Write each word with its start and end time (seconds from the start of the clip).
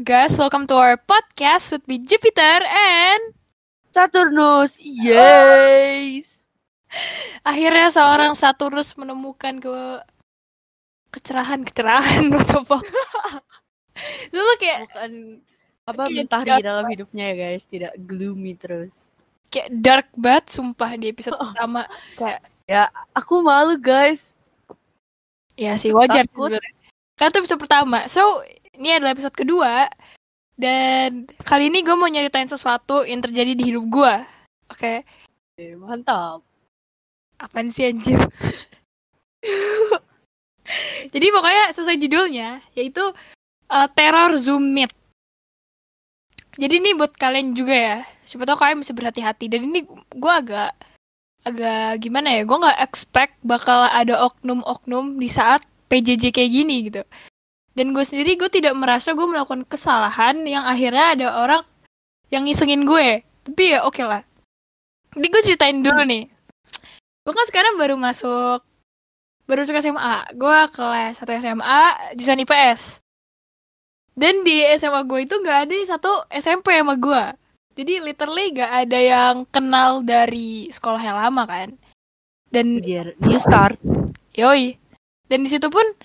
guys? 0.00 0.32
Welcome 0.40 0.64
to 0.72 0.80
our 0.80 0.96
podcast 0.96 1.76
with 1.76 1.84
me 1.84 2.00
Jupiter 2.00 2.64
and 2.64 3.36
Saturnus. 3.92 4.80
Yes. 4.80 6.48
akhirnya 7.50 7.92
seorang 7.92 8.32
Saturnus 8.32 8.96
menemukan 8.96 9.60
ke 9.60 10.00
kecerahan-kecerahan. 11.12 12.32
Itu 14.24 14.38
tuh 14.40 14.56
kayak 14.56 14.88
Bukan 14.88 15.12
apa 15.84 16.02
Kayak 16.08 16.16
mentari 16.16 16.48
dark 16.48 16.64
dalam 16.64 16.86
hidupnya 16.88 17.24
ya 17.28 17.34
guys, 17.36 17.62
tidak 17.68 17.92
gloomy 18.00 18.56
terus. 18.56 19.12
kayak 19.50 19.68
dark 19.82 20.08
banget 20.14 20.46
sumpah 20.54 20.94
di 20.94 21.10
episode 21.10 21.34
pertama 21.34 21.82
kayak 22.14 22.88
Aku 23.18 23.42
malu 23.42 23.74
guys. 23.76 24.38
ya 25.58 25.74
sih 25.76 25.90
wajar 25.92 26.24
Takut. 26.24 26.48
sebenarnya. 26.54 26.72
Karena 27.18 27.30
itu 27.34 27.38
episode 27.44 27.60
pertama. 27.60 27.98
So, 28.08 28.22
ini 28.80 28.96
adalah 28.96 29.12
episode 29.12 29.36
kedua 29.36 29.84
dan 30.56 31.28
kali 31.44 31.68
ini 31.68 31.84
gue 31.84 31.92
mau 31.92 32.08
nyeritain 32.08 32.48
sesuatu 32.48 33.04
yang 33.04 33.20
terjadi 33.20 33.52
di 33.52 33.64
hidup 33.72 33.84
gue. 33.86 34.14
Oke, 34.72 35.04
Eh, 35.60 35.76
mantap. 35.76 36.40
apaan 37.36 37.68
sih 37.68 37.84
anjir? 37.84 38.16
Jadi 41.12 41.26
pokoknya 41.32 41.64
sesuai 41.76 42.00
judulnya 42.00 42.64
yaitu 42.72 43.04
uh, 43.68 43.88
teror 43.92 44.40
Zoom 44.40 44.72
Meet. 44.72 44.92
Jadi 46.60 46.74
ini 46.80 46.90
buat 46.96 47.12
kalian 47.16 47.56
juga 47.56 47.72
ya. 47.72 47.96
Siapa 48.24 48.44
tahu 48.44 48.60
kalian 48.60 48.84
bisa 48.84 48.92
berhati-hati 48.92 49.48
dan 49.48 49.64
ini 49.64 49.84
gue 50.12 50.32
agak 50.32 50.76
agak 51.44 52.04
gimana 52.04 52.36
ya? 52.36 52.42
Gue 52.44 52.60
nggak 52.60 52.80
expect 52.84 53.34
bakal 53.44 53.88
ada 53.88 54.20
oknum-oknum 54.28 55.16
di 55.16 55.28
saat 55.28 55.64
PJJ 55.88 56.30
kayak 56.30 56.52
gini 56.52 56.76
gitu. 56.92 57.02
Dan 57.80 57.96
gue 57.96 58.04
sendiri 58.04 58.36
gue 58.36 58.52
tidak 58.52 58.76
merasa 58.76 59.16
gue 59.16 59.24
melakukan 59.24 59.64
kesalahan 59.64 60.44
yang 60.44 60.68
akhirnya 60.68 61.16
ada 61.16 61.26
orang 61.40 61.64
yang 62.28 62.44
ngisengin 62.44 62.84
gue. 62.84 63.24
Tapi 63.24 63.72
ya 63.72 63.88
oke 63.88 64.04
lah. 64.04 64.20
Jadi 65.16 65.26
gue 65.32 65.42
ceritain 65.48 65.80
dulu 65.80 66.04
nih. 66.04 66.28
Gue 67.24 67.32
kan 67.32 67.48
sekarang 67.48 67.80
baru 67.80 67.96
masuk 67.96 68.60
baru 69.48 69.64
masuk 69.64 69.80
SMA. 69.80 70.36
Gue 70.36 70.58
kelas 70.76 71.24
1 71.24 71.40
SMA 71.40 71.80
jurusan 72.20 72.44
IPS. 72.44 72.80
Dan 74.12 74.44
di 74.44 74.60
SMA 74.76 75.00
gue 75.08 75.24
itu 75.24 75.40
gak 75.40 75.64
ada 75.64 75.74
satu 75.88 76.28
SMP 76.28 76.76
sama 76.76 77.00
gue. 77.00 77.24
Jadi 77.80 78.04
literally 78.04 78.60
gak 78.60 78.72
ada 78.84 78.98
yang 79.00 79.48
kenal 79.48 80.04
dari 80.04 80.68
sekolah 80.68 81.00
yang 81.00 81.16
lama 81.16 81.48
kan. 81.48 81.72
Dan 82.52 82.84
new 83.24 83.40
start. 83.40 83.80
Yoi. 84.36 84.76
Dan 85.32 85.42
di 85.42 85.48
situ 85.48 85.72
pun 85.72 85.96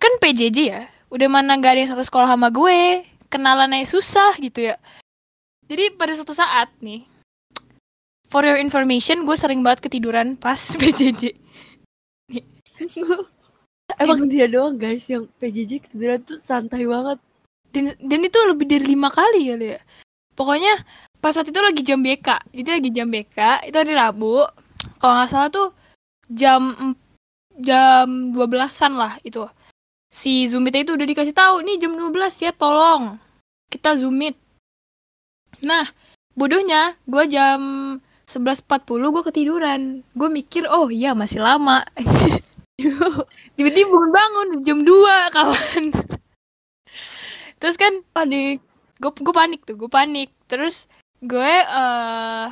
kan 0.00 0.12
PJJ 0.18 0.58
ya. 0.64 0.82
Udah 1.12 1.28
mana 1.28 1.60
gak 1.60 1.76
ada 1.76 1.80
yang 1.84 1.90
satu 1.92 2.02
sekolah 2.02 2.32
sama 2.32 2.48
gue. 2.48 3.04
Kenalannya 3.30 3.86
susah 3.86 4.34
gitu 4.40 4.72
ya. 4.72 4.76
Jadi 5.70 5.94
pada 5.94 6.16
suatu 6.18 6.34
saat 6.34 6.72
nih. 6.82 7.06
For 8.30 8.46
your 8.46 8.58
information, 8.58 9.26
gue 9.26 9.34
sering 9.34 9.62
banget 9.62 9.86
ketiduran 9.90 10.34
pas 10.40 10.58
PJJ. 10.80 11.36
Emang 14.02 14.30
dia 14.30 14.46
doang 14.46 14.78
guys 14.78 15.06
yang 15.10 15.26
PJJ 15.42 15.82
ketiduran 15.82 16.22
tuh 16.22 16.38
santai 16.38 16.86
banget. 16.86 17.18
Dan, 17.70 17.94
dan 17.98 18.20
itu 18.22 18.38
lebih 18.50 18.66
dari 18.66 18.86
lima 18.94 19.10
kali 19.10 19.50
ya. 19.50 19.78
Pokoknya 20.34 20.78
pas 21.18 21.34
saat 21.34 21.50
itu 21.50 21.58
lagi 21.58 21.82
jam 21.82 22.02
BK. 22.02 22.54
Jadi 22.54 22.68
lagi 22.70 22.90
jam 22.94 23.10
BK, 23.10 23.66
itu 23.66 23.76
hari 23.76 23.94
Rabu. 23.94 24.46
Kalau 25.02 25.12
nggak 25.18 25.30
salah 25.30 25.50
tuh 25.50 25.68
jam 26.30 26.94
jam 27.60 28.32
12-an 28.34 28.92
lah 28.94 29.12
itu. 29.26 29.44
Si 30.10 30.50
Zoom 30.50 30.66
meet 30.66 30.82
itu 30.82 30.98
udah 30.98 31.06
dikasih 31.06 31.30
tahu 31.30 31.62
nih 31.62 31.78
jam 31.78 31.94
12 31.94 32.14
ya 32.42 32.50
tolong. 32.50 33.22
Kita 33.70 33.94
Zoom 33.94 34.18
meet. 34.18 34.36
Nah, 35.62 35.86
bodohnya 36.34 36.98
gue 37.06 37.24
jam 37.30 37.60
11.40 38.26 38.86
gue 38.86 39.22
ketiduran. 39.30 39.80
Gue 40.18 40.28
mikir, 40.28 40.66
oh 40.66 40.90
iya 40.90 41.14
masih 41.14 41.38
lama. 41.42 41.86
Tiba-tiba 43.54 43.96
bangun 44.10 44.66
jam 44.66 44.82
2 44.82 45.34
kawan. 45.34 45.84
Terus 47.60 47.76
kan 47.78 48.02
Panik. 48.10 48.58
gue 49.00 49.32
panik 49.32 49.64
tuh 49.64 49.80
gue 49.80 49.88
panik 49.88 50.28
terus 50.44 50.84
gue 51.24 51.40
eh 51.64 52.46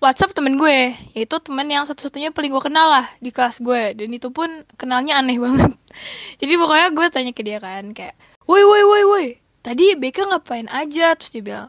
WhatsApp 0.00 0.32
temen 0.32 0.56
gue. 0.56 0.96
Yaitu 1.12 1.36
temen 1.44 1.68
yang 1.68 1.84
satu-satunya 1.84 2.32
paling 2.32 2.50
gue 2.50 2.64
kenal 2.64 2.88
lah 2.88 3.06
di 3.20 3.28
kelas 3.28 3.60
gue. 3.60 3.92
Dan 3.92 4.08
itu 4.16 4.32
pun 4.32 4.48
kenalnya 4.80 5.20
aneh 5.20 5.36
banget. 5.36 5.76
Jadi 6.40 6.52
pokoknya 6.56 6.88
gue 6.96 7.06
tanya 7.12 7.32
ke 7.36 7.44
dia 7.44 7.60
kan 7.60 7.92
kayak 7.92 8.16
woi 8.48 8.64
woi 8.64 8.82
woi 8.82 9.02
woi 9.06 9.26
tadi 9.60 9.94
BK 9.94 10.32
ngapain 10.32 10.66
aja? 10.72 11.12
Terus 11.14 11.30
dia 11.30 11.42
bilang 11.44 11.68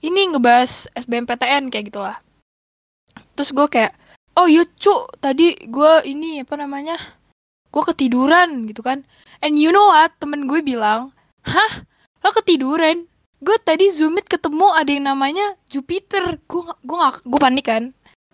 ini 0.00 0.30
ngebahas 0.30 0.86
SBMPTN 0.94 1.74
kayak 1.74 1.90
gitulah. 1.90 2.16
Terus 3.34 3.50
gue 3.50 3.66
kayak 3.66 3.92
oh 4.38 4.46
iya 4.46 4.62
cu 4.78 5.10
tadi 5.18 5.58
gue 5.66 5.92
ini 6.06 6.46
apa 6.46 6.54
namanya 6.54 6.94
gue 7.74 7.82
ketiduran 7.82 8.70
gitu 8.70 8.86
kan. 8.86 9.02
And 9.42 9.58
you 9.58 9.74
know 9.74 9.90
what? 9.90 10.14
Temen 10.22 10.46
gue 10.46 10.62
bilang 10.62 11.10
hah? 11.42 11.82
Lo 12.22 12.30
ketiduran 12.30 13.10
gue 13.44 13.56
tadi 13.60 13.92
zoom 13.92 14.16
meet 14.16 14.24
ketemu 14.24 14.72
ada 14.72 14.88
yang 14.88 15.04
namanya 15.04 15.46
Jupiter. 15.68 16.40
Gue 16.48 16.64
gue 16.64 16.96
gak 16.96 17.20
gue 17.28 17.40
panik 17.40 17.66
kan? 17.68 17.84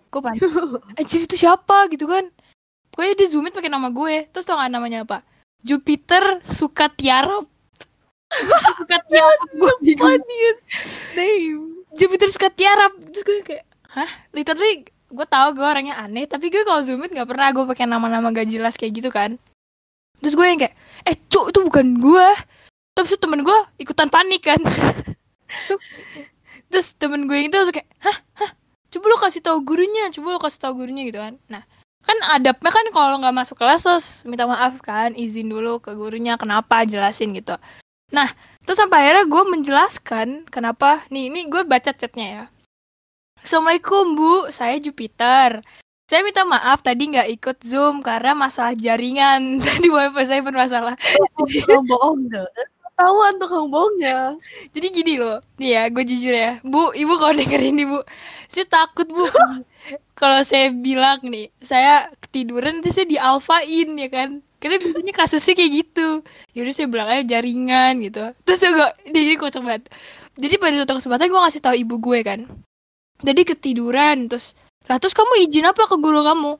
Gue 0.07 0.21
panik. 0.23 0.39
Anjir 0.97 1.27
itu 1.27 1.35
siapa 1.35 1.91
gitu 1.91 2.07
kan? 2.07 2.31
Pokoknya 2.95 3.13
dia 3.19 3.27
zoom 3.27 3.43
meet 3.43 3.55
pakai 3.55 3.67
nama 3.67 3.91
gue. 3.91 4.31
Terus 4.31 4.47
tau 4.47 4.55
gak 4.55 4.71
namanya 4.71 5.03
apa? 5.03 5.27
Jupiter 5.61 6.39
suka 6.47 6.89
tiarap 6.89 7.45
suka 8.31 8.97
tiarap 9.11 9.49
gue 9.59 9.73
Funniest 9.99 10.63
name. 11.19 11.83
Jupiter 11.99 12.31
suka 12.31 12.47
tiarap 12.47 12.95
terus 13.11 13.23
gue 13.27 13.35
kayak 13.43 13.67
hah? 13.91 14.09
Literally 14.31 14.87
gue 15.11 15.27
tahu 15.27 15.59
gue 15.59 15.67
orangnya 15.67 15.99
aneh 15.99 16.23
tapi 16.23 16.47
gue 16.47 16.63
kalau 16.63 16.79
zoom 16.87 17.03
meet 17.03 17.11
nggak 17.11 17.27
pernah 17.27 17.51
gue 17.51 17.67
pakai 17.67 17.85
nama-nama 17.85 18.31
gak 18.31 18.47
jelas 18.47 18.79
kayak 18.79 19.03
gitu 19.03 19.11
kan. 19.11 19.35
Terus 20.23 20.33
gue 20.39 20.45
yang 20.47 20.59
kayak 20.61 20.75
eh 21.03 21.17
cuk 21.27 21.51
itu 21.51 21.59
bukan 21.67 21.99
gue 21.99 22.27
terus 22.95 23.17
temen 23.17 23.41
gue 23.41 23.59
ikutan 23.81 24.07
panik 24.11 24.45
kan. 24.45 24.61
Terus 26.71 26.95
temen 26.95 27.27
gue 27.27 27.51
itu 27.51 27.51
langsung 27.51 27.75
kayak 27.75 27.89
hah? 27.99 28.17
Hah? 28.39 28.51
Coba 28.91 29.05
lu 29.11 29.17
kasih 29.19 29.43
tahu 29.43 29.59
gurunya 29.63 30.07
coba 30.11 30.27
lu 30.35 30.39
kasih 30.39 30.59
tahu 30.63 30.83
gurunya 30.83 31.03
gitu 31.07 31.19
kan. 31.19 31.35
Nah 31.51 31.63
kan 32.01 32.17
adabnya 32.31 32.71
kan 32.73 32.85
kalau 32.95 33.21
nggak 33.21 33.35
masuk 33.35 33.59
kelas 33.61 33.85
terus 33.85 34.07
minta 34.25 34.49
maaf 34.49 34.81
kan 34.81 35.13
izin 35.13 35.51
dulu 35.51 35.77
ke 35.83 35.93
gurunya 35.93 36.39
kenapa? 36.39 36.87
jelasin 36.87 37.35
gitu. 37.35 37.59
Nah 38.15 38.31
terus 38.63 38.79
sampai 38.79 39.07
akhirnya 39.11 39.25
gue 39.27 39.43
menjelaskan 39.51 40.27
kenapa. 40.47 41.03
Nih 41.11 41.27
ini 41.27 41.51
gue 41.51 41.67
baca 41.67 41.91
chatnya 41.91 42.27
ya. 42.27 42.45
Assalamualaikum 43.41 44.13
Bu, 44.13 44.33
saya 44.53 44.77
Jupiter. 44.77 45.65
Saya 46.05 46.27
minta 46.27 46.43
maaf 46.43 46.83
tadi 46.83 47.07
nggak 47.07 47.29
ikut 47.39 47.57
Zoom 47.63 48.03
karena 48.03 48.35
masalah 48.35 48.75
jaringan. 48.75 49.41
Tadi 49.65 49.87
wifi 49.87 50.23
saya 50.27 50.43
bermasalah. 50.43 50.99
Kamu 50.99 51.87
bohong. 51.87 52.27
Ketahuan 53.01 53.33
tuh 53.41 53.49
kamu 53.49 53.67
bohongnya. 53.73 54.19
Jadi 54.77 54.87
gini 54.93 55.13
loh, 55.17 55.41
nih 55.57 55.69
ya, 55.73 55.83
gue 55.89 56.03
jujur 56.05 56.33
ya, 56.37 56.51
Bu, 56.61 56.93
Ibu 56.93 57.13
kalau 57.17 57.33
dengerin 57.33 57.73
ini 57.73 57.83
Bu, 57.89 57.99
saya 58.45 58.65
takut 58.69 59.09
Bu. 59.09 59.25
kalau 60.21 60.45
saya 60.45 60.69
bilang 60.69 61.17
nih, 61.25 61.49
saya 61.65 62.13
ketiduran 62.21 62.85
terus 62.85 63.01
saya 63.01 63.09
dialfain 63.09 63.89
ya 63.97 64.09
kan. 64.13 64.29
Karena 64.61 64.77
biasanya 64.77 65.13
kasusnya 65.17 65.57
kayak 65.57 65.71
gitu. 65.73 66.21
Yaudah 66.53 66.73
saya 66.77 66.87
bilang 66.93 67.09
aja 67.09 67.23
jaringan 67.25 67.93
gitu. 68.05 68.23
Terus 68.45 68.59
gue, 68.61 68.89
dia 69.09 69.21
jadi 69.33 69.37
kocak 69.41 69.61
banget. 69.65 69.83
Jadi 70.37 70.55
pada 70.61 70.73
suatu 70.77 70.93
kesempatan 71.01 71.25
gue 71.33 71.41
ngasih 71.41 71.61
tahu 71.65 71.75
ibu 71.81 71.95
gue 71.97 72.19
kan. 72.21 72.39
Jadi 73.25 73.41
ketiduran 73.45 74.29
terus, 74.29 74.53
lah 74.85 75.01
terus 75.01 75.17
kamu 75.17 75.49
izin 75.49 75.65
apa 75.65 75.89
ke 75.89 75.97
guru 75.97 76.21
kamu? 76.21 76.53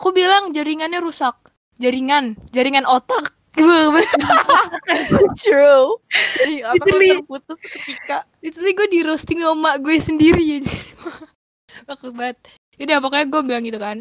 Aku 0.00 0.16
bilang 0.16 0.56
jaringannya 0.56 1.04
rusak. 1.04 1.36
Jaringan, 1.76 2.40
jaringan 2.56 2.88
otak. 2.88 3.36
True. 5.44 6.00
Jadi 6.40 6.54
apa 6.64 6.84
terputus 6.88 7.58
seketika. 7.60 8.24
Literally 8.40 8.72
gue 8.72 8.88
di 8.88 9.00
roasting 9.04 9.40
sama 9.44 9.76
gue 9.76 10.00
sendiri 10.00 10.62
aja. 10.62 10.76
Kakak 11.88 12.12
banget. 12.16 12.36
Yaudah 12.80 12.98
pokoknya 13.04 13.26
gue 13.28 13.40
bilang 13.44 13.62
gitu 13.68 13.78
kan. 13.80 13.98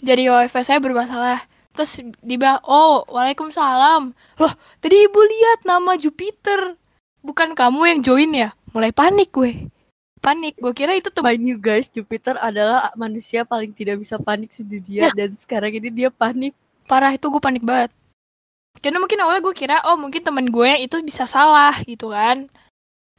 Jadi 0.00 0.30
wifi 0.30 0.62
saya 0.62 0.78
bermasalah. 0.78 1.42
Terus 1.72 2.04
dia 2.22 2.36
bilang, 2.38 2.60
oh 2.62 3.02
waalaikumsalam. 3.10 4.14
Loh 4.14 4.52
tadi 4.78 4.96
ibu 5.10 5.20
lihat 5.20 5.66
nama 5.66 5.98
Jupiter. 5.98 6.78
Bukan 7.22 7.54
kamu 7.54 7.80
yang 7.86 8.00
join 8.02 8.30
ya? 8.34 8.50
Mulai 8.74 8.94
panik 8.94 9.30
gue. 9.34 9.70
Panik. 10.22 10.54
Gue 10.58 10.70
kira 10.74 10.94
itu 10.94 11.10
teman. 11.10 11.34
Mind 11.34 11.46
you 11.50 11.58
guys, 11.58 11.90
Jupiter 11.90 12.38
adalah 12.38 12.94
manusia 12.94 13.42
paling 13.42 13.74
tidak 13.74 13.98
bisa 13.98 14.18
panik 14.22 14.54
sedunia 14.54 15.10
dan 15.18 15.34
sekarang 15.34 15.74
ini 15.74 15.90
dia 15.90 16.10
panik. 16.14 16.54
Parah 16.86 17.14
itu 17.14 17.26
gue 17.26 17.42
panik 17.42 17.62
banget. 17.62 17.90
Karena 18.82 18.98
mungkin 18.98 19.22
awalnya 19.22 19.46
gue 19.46 19.54
kira, 19.54 19.76
oh 19.86 19.96
mungkin 19.96 20.26
temen 20.26 20.50
gue 20.50 20.70
itu 20.82 20.98
bisa 21.06 21.24
salah 21.30 21.78
gitu 21.86 22.10
kan. 22.10 22.50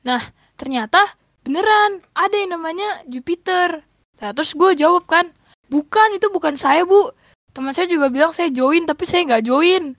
Nah 0.03 0.21
ternyata 0.59 1.15
beneran 1.41 2.03
ada 2.13 2.35
yang 2.35 2.59
namanya 2.59 3.01
Jupiter. 3.07 3.81
Nah 4.19 4.29
terus 4.35 4.51
gue 4.53 4.75
jawab 4.75 5.07
kan, 5.07 5.31
bukan 5.71 6.19
itu 6.19 6.27
bukan 6.29 6.59
saya 6.59 6.83
bu. 6.83 7.15
Teman 7.55 7.71
saya 7.71 7.87
juga 7.87 8.11
bilang 8.11 8.35
saya 8.35 8.51
join 8.51 8.83
tapi 8.83 9.07
saya 9.07 9.23
nggak 9.23 9.45
join. 9.47 9.95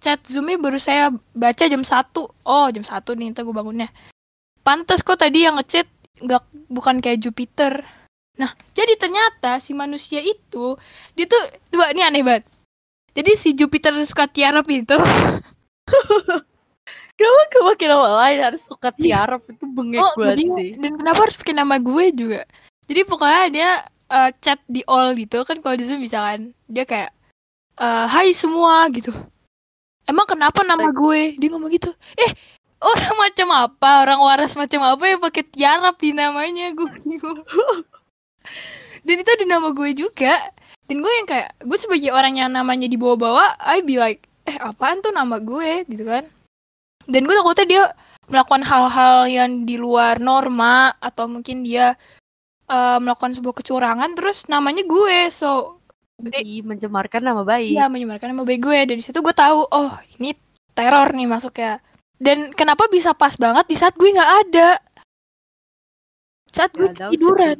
chat 0.00 0.18
zoomnya 0.24 0.56
baru 0.56 0.80
saya 0.80 1.12
baca 1.36 1.64
jam 1.68 1.84
1 1.84 2.16
oh 2.24 2.66
jam 2.72 2.84
1 2.84 3.20
nih 3.20 3.36
ntar 3.36 3.44
gue 3.44 3.52
bangunnya 3.52 3.92
pantas 4.64 5.04
kok 5.04 5.20
tadi 5.20 5.44
yang 5.44 5.60
ngechat 5.60 5.86
nggak 6.24 6.42
bukan 6.72 7.04
kayak 7.04 7.20
Jupiter 7.20 7.84
nah 8.40 8.56
jadi 8.72 8.96
ternyata 8.96 9.60
si 9.60 9.76
manusia 9.76 10.24
itu 10.24 10.80
dia 11.12 11.28
tuh 11.28 11.44
dua 11.68 11.92
ini 11.92 12.00
aneh 12.00 12.24
banget 12.24 12.48
jadi 13.20 13.36
si 13.36 13.52
Jupiter 13.52 13.92
suka 14.08 14.24
tiarap 14.32 14.64
itu. 14.72 14.96
Kenapa 17.20 17.42
gue 17.52 17.62
pakai 17.76 17.86
nama 17.92 18.08
lain 18.24 18.38
harus 18.40 18.64
suka 18.64 18.88
tiarap? 18.96 19.44
Itu 19.44 19.68
bengek 19.68 20.00
oh 20.00 20.16
banget 20.16 20.40
jadi 20.40 20.44
sih. 20.56 20.70
dan 20.80 20.96
kenapa 20.96 21.28
harus 21.28 21.36
pakai 21.36 21.52
nama 21.52 21.76
gue 21.76 22.04
juga? 22.16 22.48
Jadi 22.88 23.00
pokoknya 23.04 23.44
dia 23.52 23.70
eh, 24.08 24.30
chat 24.40 24.56
di 24.64 24.80
all 24.88 25.12
gitu. 25.12 25.44
Kan 25.44 25.60
kalau 25.60 25.76
di 25.76 25.84
zoom 25.84 26.00
bisa 26.00 26.16
kan? 26.16 26.56
Dia 26.64 26.88
kayak 26.88 27.12
Hai 27.80 28.32
semua 28.36 28.88
gitu. 28.92 29.12
Emang 30.08 30.28
kenapa 30.28 30.64
nama 30.64 30.88
gue? 30.92 31.36
Dia 31.36 31.48
ngomong 31.52 31.72
gitu. 31.76 31.92
Eh 32.16 32.32
orang 32.80 33.16
macam 33.16 33.48
apa? 33.52 34.04
Orang 34.04 34.20
waras 34.24 34.56
macam 34.56 34.80
apa 34.84 35.04
yang 35.04 35.20
pakai 35.20 35.44
tiarap 35.44 35.96
di 36.00 36.16
namanya? 36.16 36.72
Gue 36.72 36.88
bingung. 37.04 37.40
Dan 39.04 39.16
itu 39.20 39.32
di 39.40 39.46
nama 39.48 39.72
gue 39.72 39.90
juga 39.96 40.52
dan 40.90 40.96
gue 41.06 41.12
yang 41.22 41.28
kayak 41.30 41.54
gue 41.62 41.78
sebagai 41.78 42.10
orang 42.10 42.34
yang 42.34 42.50
namanya 42.50 42.90
dibawa-bawa 42.90 43.54
I 43.62 43.86
be 43.86 43.94
like 43.94 44.26
eh 44.50 44.58
apaan 44.58 44.98
tuh 44.98 45.14
nama 45.14 45.38
gue? 45.38 45.86
Gitu 45.86 46.02
kan. 46.02 46.26
Dan 47.06 47.30
gue 47.30 47.34
takutnya 47.38 47.66
dia 47.70 47.82
melakukan 48.26 48.66
hal-hal 48.66 49.30
yang 49.30 49.62
di 49.62 49.78
luar 49.78 50.18
norma 50.18 50.90
atau 50.98 51.30
mungkin 51.30 51.62
dia 51.62 51.94
eh, 52.66 52.98
melakukan 52.98 53.38
sebuah 53.38 53.54
kecurangan 53.62 54.18
terus 54.18 54.50
namanya 54.50 54.82
gue 54.82 55.30
so 55.30 55.78
Ih, 56.20 56.60
mencemarkan 56.60 57.24
nama 57.24 57.46
baik. 57.46 57.72
Iya 57.72 57.88
menyebarkan 57.88 58.36
nama 58.36 58.44
baik 58.44 58.60
gue. 58.60 58.78
Dari 58.84 59.00
situ 59.00 59.24
gue 59.24 59.32
tahu 59.32 59.64
oh 59.70 59.94
ini 60.20 60.36
teror 60.76 61.16
nih 61.16 61.24
masuk 61.24 61.56
ya 61.56 61.80
dan 62.20 62.52
kenapa 62.52 62.84
bisa 62.92 63.16
pas 63.16 63.32
banget 63.40 63.64
di 63.64 63.76
saat 63.80 63.96
gue 63.96 64.12
nggak 64.12 64.32
ada? 64.44 64.76
Saat 66.52 66.76
gue 66.76 66.92
the 66.92 67.08
tiduran. 67.16 67.56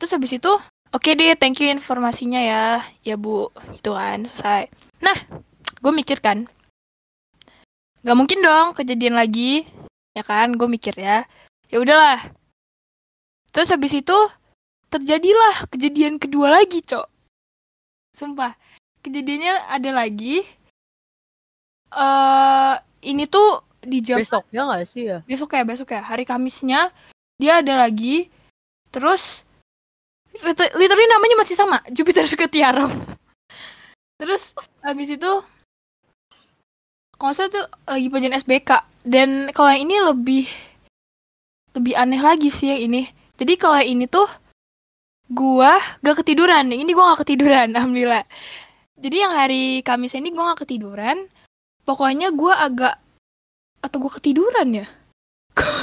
terus 0.00 0.10
habis 0.10 0.34
itu 0.34 0.50
oke 0.92 1.10
deh 1.16 1.34
thank 1.40 1.58
you 1.58 1.68
informasinya 1.72 2.40
ya. 2.40 2.64
Ya 3.02 3.16
bu. 3.16 3.48
Itu 3.76 3.96
kan 3.96 4.28
selesai. 4.28 4.68
Nah 5.00 5.16
gue 5.82 5.92
mikir 5.92 6.22
kan. 6.22 6.46
Nggak 8.02 8.16
mungkin 8.18 8.38
dong 8.44 8.66
kejadian 8.78 9.18
lagi. 9.18 9.66
Ya 10.12 10.22
kan 10.22 10.54
gue 10.54 10.68
mikir 10.68 10.94
ya. 10.94 11.24
Ya 11.72 11.76
udahlah. 11.80 12.20
Terus 13.52 13.72
habis 13.72 13.92
itu 13.96 14.18
terjadilah 14.92 15.68
kejadian 15.72 16.20
kedua 16.20 16.52
lagi 16.52 16.84
cok. 16.84 17.08
Sumpah. 18.12 18.56
Kejadiannya 19.00 19.72
ada 19.72 19.90
lagi. 19.92 20.44
Eh 21.92 22.74
ini 23.08 23.26
tuh 23.26 23.66
di 23.82 23.98
jam 23.98 24.22
Besoknya 24.22 24.62
gak 24.70 24.86
sih 24.86 25.10
ya? 25.10 25.18
besok 25.26 25.58
ya 25.58 25.66
besok 25.66 25.90
ya. 25.90 26.00
Hari 26.06 26.22
Kamisnya 26.22 26.94
dia 27.40 27.60
ada 27.60 27.74
lagi. 27.82 28.30
Terus 28.92 29.42
literally 30.42 31.06
namanya 31.06 31.36
masih 31.38 31.54
sama 31.54 31.78
Jupiter 31.88 32.26
suka 32.26 32.50
tiara. 32.50 32.90
Terus 34.18 34.54
habis 34.82 35.08
itu 35.10 35.32
kalau 37.16 37.32
tuh 37.46 37.66
lagi 37.86 38.10
penjian 38.10 38.34
SBK 38.34 38.82
dan 39.06 39.54
kalau 39.54 39.70
yang 39.70 39.86
ini 39.86 39.96
lebih 40.02 40.44
lebih 41.78 41.94
aneh 41.94 42.18
lagi 42.18 42.50
sih 42.50 42.70
yang 42.74 42.82
ini. 42.90 43.02
Jadi 43.38 43.54
kalau 43.58 43.78
yang 43.78 43.98
ini 43.98 44.04
tuh 44.10 44.26
gua 45.30 45.78
gak 46.02 46.26
ketiduran. 46.26 46.68
Yang 46.68 46.80
ini 46.86 46.92
gua 46.92 47.14
gak 47.14 47.22
ketiduran 47.26 47.72
alhamdulillah. 47.78 48.26
Jadi 48.98 49.16
yang 49.18 49.32
hari 49.34 49.80
Kamis 49.86 50.18
ini 50.18 50.34
gua 50.34 50.54
gak 50.54 50.66
ketiduran. 50.66 51.30
Pokoknya 51.86 52.30
gua 52.34 52.62
agak 52.62 52.98
atau 53.82 53.96
gua 53.98 54.12
ketiduran 54.18 54.82
ya? 54.82 54.86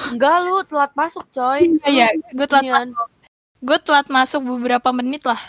Enggak 0.10 0.36
lu 0.46 0.64
telat 0.66 0.92
masuk 0.98 1.30
coy. 1.30 1.78
Iya, 1.86 2.10
gue 2.34 2.48
telat 2.50 2.66
Inian. 2.66 2.90
Gue 3.60 3.78
telat 3.84 4.08
masuk 4.08 4.44
beberapa 4.46 4.90
menit 4.96 5.24
lah. 5.28 5.40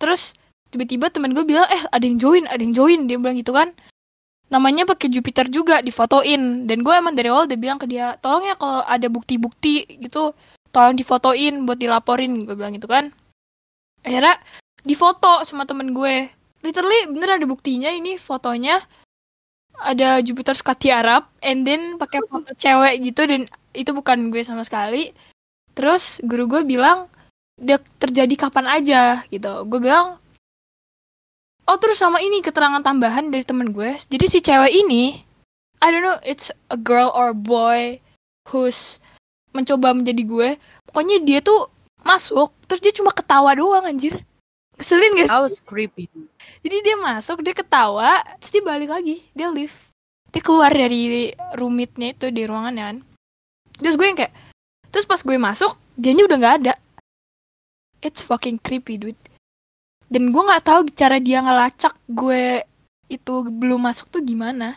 Terus 0.00 0.36
tiba-tiba 0.68 1.08
temen 1.08 1.32
gue 1.32 1.44
bilang, 1.46 1.66
eh 1.70 1.82
ada 1.88 2.04
yang 2.04 2.20
join, 2.20 2.44
ada 2.48 2.60
yang 2.60 2.74
join. 2.76 3.06
Dia 3.08 3.16
bilang 3.20 3.38
gitu 3.40 3.52
kan. 3.54 3.72
Namanya 4.52 4.84
pakai 4.84 5.08
Jupiter 5.08 5.48
juga 5.48 5.80
difotoin. 5.80 6.68
Dan 6.68 6.84
gue 6.84 6.94
emang 6.94 7.16
dari 7.16 7.32
awal 7.32 7.48
udah 7.48 7.58
bilang 7.58 7.78
ke 7.80 7.88
dia, 7.88 8.16
tolong 8.20 8.44
ya 8.44 8.54
kalau 8.58 8.84
ada 8.84 9.06
bukti-bukti 9.08 9.88
gitu, 10.00 10.36
tolong 10.70 10.94
difotoin 10.94 11.64
buat 11.64 11.80
dilaporin. 11.80 12.44
Gue 12.44 12.54
bilang 12.56 12.76
gitu 12.76 12.86
kan. 12.86 13.10
Akhirnya 14.04 14.36
difoto 14.84 15.42
sama 15.48 15.64
temen 15.64 15.96
gue. 15.96 16.28
Literally 16.64 17.12
bener 17.12 17.40
ada 17.40 17.46
buktinya 17.48 17.92
ini 17.92 18.16
fotonya 18.16 18.80
ada 19.80 20.22
Jupiter 20.22 20.54
Skati 20.54 20.94
Arab 20.94 21.26
and 21.42 21.66
then 21.66 21.98
pakai 21.98 22.22
foto 22.30 22.54
cewek 22.62 23.02
gitu 23.02 23.26
dan 23.26 23.50
itu 23.74 23.90
bukan 23.90 24.30
gue 24.30 24.42
sama 24.46 24.62
sekali 24.62 25.10
terus 25.74 26.22
guru 26.22 26.46
gue 26.46 26.62
bilang 26.62 27.10
udah 27.60 27.78
terjadi 28.02 28.34
kapan 28.34 28.66
aja 28.66 29.22
gitu 29.30 29.62
gue 29.70 29.78
bilang 29.78 30.18
oh 31.64 31.76
terus 31.78 32.02
sama 32.02 32.18
ini 32.18 32.42
keterangan 32.42 32.82
tambahan 32.82 33.30
dari 33.30 33.46
temen 33.46 33.70
gue 33.70 33.94
jadi 34.10 34.26
si 34.26 34.38
cewek 34.42 34.72
ini 34.74 35.22
I 35.78 35.92
don't 35.92 36.02
know 36.02 36.18
it's 36.26 36.50
a 36.72 36.78
girl 36.78 37.14
or 37.14 37.30
boy 37.30 38.02
who's 38.50 38.98
mencoba 39.54 39.94
menjadi 39.94 40.22
gue 40.26 40.48
pokoknya 40.90 41.22
dia 41.22 41.38
tuh 41.40 41.70
masuk 42.02 42.50
terus 42.66 42.82
dia 42.82 42.92
cuma 42.92 43.14
ketawa 43.14 43.54
doang 43.54 43.86
anjir 43.86 44.18
keselin 44.78 45.14
sih? 45.14 45.30
That 45.30 45.42
was 45.42 45.62
creepy. 45.62 46.10
Jadi 46.66 46.76
dia 46.82 46.96
masuk, 46.98 47.40
dia 47.46 47.54
ketawa, 47.54 48.22
terus 48.40 48.50
dia 48.50 48.62
balik 48.64 48.90
lagi, 48.90 49.22
dia 49.32 49.48
leave. 49.50 49.74
Dia 50.34 50.42
keluar 50.42 50.74
dari 50.74 51.30
rumitnya 51.54 52.10
itu 52.10 52.28
di 52.34 52.42
ruangan 52.42 52.74
kan. 52.74 52.96
Terus 53.78 53.94
gue 53.94 54.06
yang 54.06 54.18
kayak, 54.18 54.34
terus 54.90 55.06
pas 55.06 55.22
gue 55.22 55.38
masuk, 55.38 55.78
dianya 55.94 56.26
udah 56.26 56.36
nggak 56.38 56.56
ada. 56.62 56.74
It's 58.04 58.20
fucking 58.20 58.60
creepy, 58.60 59.00
dude. 59.00 59.20
Dan 60.12 60.30
gue 60.30 60.42
nggak 60.44 60.68
tahu 60.68 60.80
cara 60.92 61.16
dia 61.16 61.40
ngelacak 61.40 61.96
gue 62.06 62.60
itu 63.08 63.34
belum 63.48 63.88
masuk 63.88 64.12
tuh 64.12 64.20
gimana. 64.20 64.76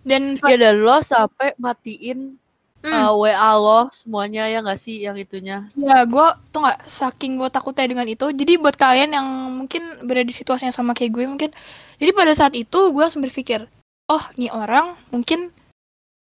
Dan 0.00 0.38
Ya 0.46 0.56
dan 0.56 0.80
lo 0.80 1.02
sampai 1.02 1.52
matiin 1.58 2.40
Hmm. 2.80 2.96
uh, 2.96 3.12
WA 3.12 3.52
lo 3.60 3.92
semuanya 3.92 4.48
ya 4.48 4.64
gak 4.64 4.80
sih 4.80 5.04
yang 5.04 5.12
itunya? 5.12 5.68
Ya, 5.76 6.00
gue 6.08 6.26
tuh 6.48 6.64
nggak 6.64 6.88
saking 6.88 7.36
gue 7.36 7.48
takutnya 7.52 7.84
dengan 7.84 8.08
itu. 8.08 8.32
Jadi 8.32 8.56
buat 8.56 8.72
kalian 8.72 9.12
yang 9.12 9.26
mungkin 9.52 10.00
berada 10.08 10.24
di 10.24 10.32
situasi 10.32 10.64
yang 10.64 10.72
sama 10.72 10.96
kayak 10.96 11.12
gue 11.12 11.24
mungkin. 11.28 11.50
Jadi 12.00 12.10
pada 12.16 12.32
saat 12.32 12.56
itu 12.56 12.78
gue 12.88 13.02
langsung 13.04 13.20
berpikir, 13.20 13.68
oh 14.08 14.24
nih 14.40 14.48
orang 14.48 14.96
mungkin 15.12 15.52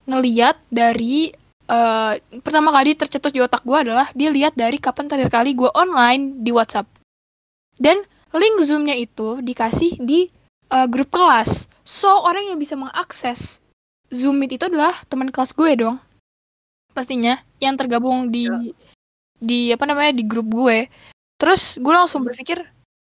ngeliat 0.09 0.57
dari 0.73 1.29
eh, 1.67 2.13
pertama 2.41 2.71
kali 2.71 2.95
tercetus 2.95 3.31
di 3.31 3.43
otak 3.43 3.63
gue 3.67 3.77
adalah 3.77 4.09
dia 4.15 4.31
lihat 4.31 4.55
dari 4.55 4.79
kapan 4.79 5.11
terakhir 5.11 5.31
kali 5.31 5.53
gue 5.53 5.69
online 5.75 6.41
di 6.41 6.51
WhatsApp. 6.55 6.87
Dan 7.77 8.01
link 8.33 8.55
zoomnya 8.65 8.97
itu 8.97 9.43
dikasih 9.43 9.99
di 10.01 10.27
eh, 10.71 10.87
grup 10.89 11.11
kelas. 11.11 11.69
So 11.87 12.23
orang 12.23 12.51
yang 12.51 12.57
bisa 12.59 12.75
mengakses 12.75 13.63
Zoom 14.11 14.39
Meet 14.39 14.59
itu 14.59 14.65
adalah 14.71 15.03
teman 15.11 15.31
kelas 15.31 15.51
gue 15.51 15.71
dong 15.75 15.99
pastinya 16.95 17.37
yang 17.61 17.77
tergabung 17.77 18.33
di 18.33 18.49
Ya. 18.49 18.57
di 19.37 19.59
apa 19.69 19.85
namanya 19.85 20.17
di 20.17 20.25
grup 20.25 20.49
gue 20.49 20.89
terus 21.37 21.77
gue 21.77 21.93
langsung 21.93 22.25
berpikir 22.25 22.57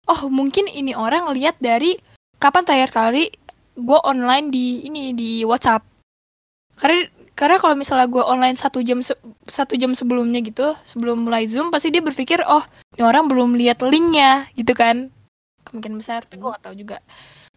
oh 0.07 0.31
mungkin 0.31 0.71
ini 0.71 0.95
orang 0.95 1.27
lihat 1.35 1.59
dari 1.59 1.99
kapan 2.39 2.63
terakhir 2.63 2.95
kali 2.95 3.27
gue 3.75 3.99
online 4.07 4.47
di 4.47 4.87
ini 4.87 5.11
di 5.11 5.43
WhatsApp 5.43 5.83
karena 6.79 7.03
karena 7.33 7.57
kalau 7.57 7.73
misalnya 7.73 8.05
gue 8.11 8.21
online 8.21 8.59
satu 8.59 8.83
jam 8.83 9.01
se- 9.01 9.17
satu 9.47 9.73
jam 9.79 9.95
sebelumnya 9.95 10.43
gitu 10.43 10.75
sebelum 10.85 11.25
mulai 11.25 11.47
zoom 11.47 11.71
pasti 11.73 11.89
dia 11.89 12.03
berpikir 12.03 12.43
oh 12.45 12.61
ini 12.95 13.03
orang 13.07 13.31
belum 13.31 13.55
lihat 13.57 13.81
linknya 13.81 14.51
gitu 14.53 14.75
kan. 14.75 15.09
Kemungkinan 15.65 15.97
besar 16.03 16.19
tapi 16.27 16.37
gue 16.41 16.49
gak 16.51 16.63
tahu 16.67 16.75
juga. 16.75 16.97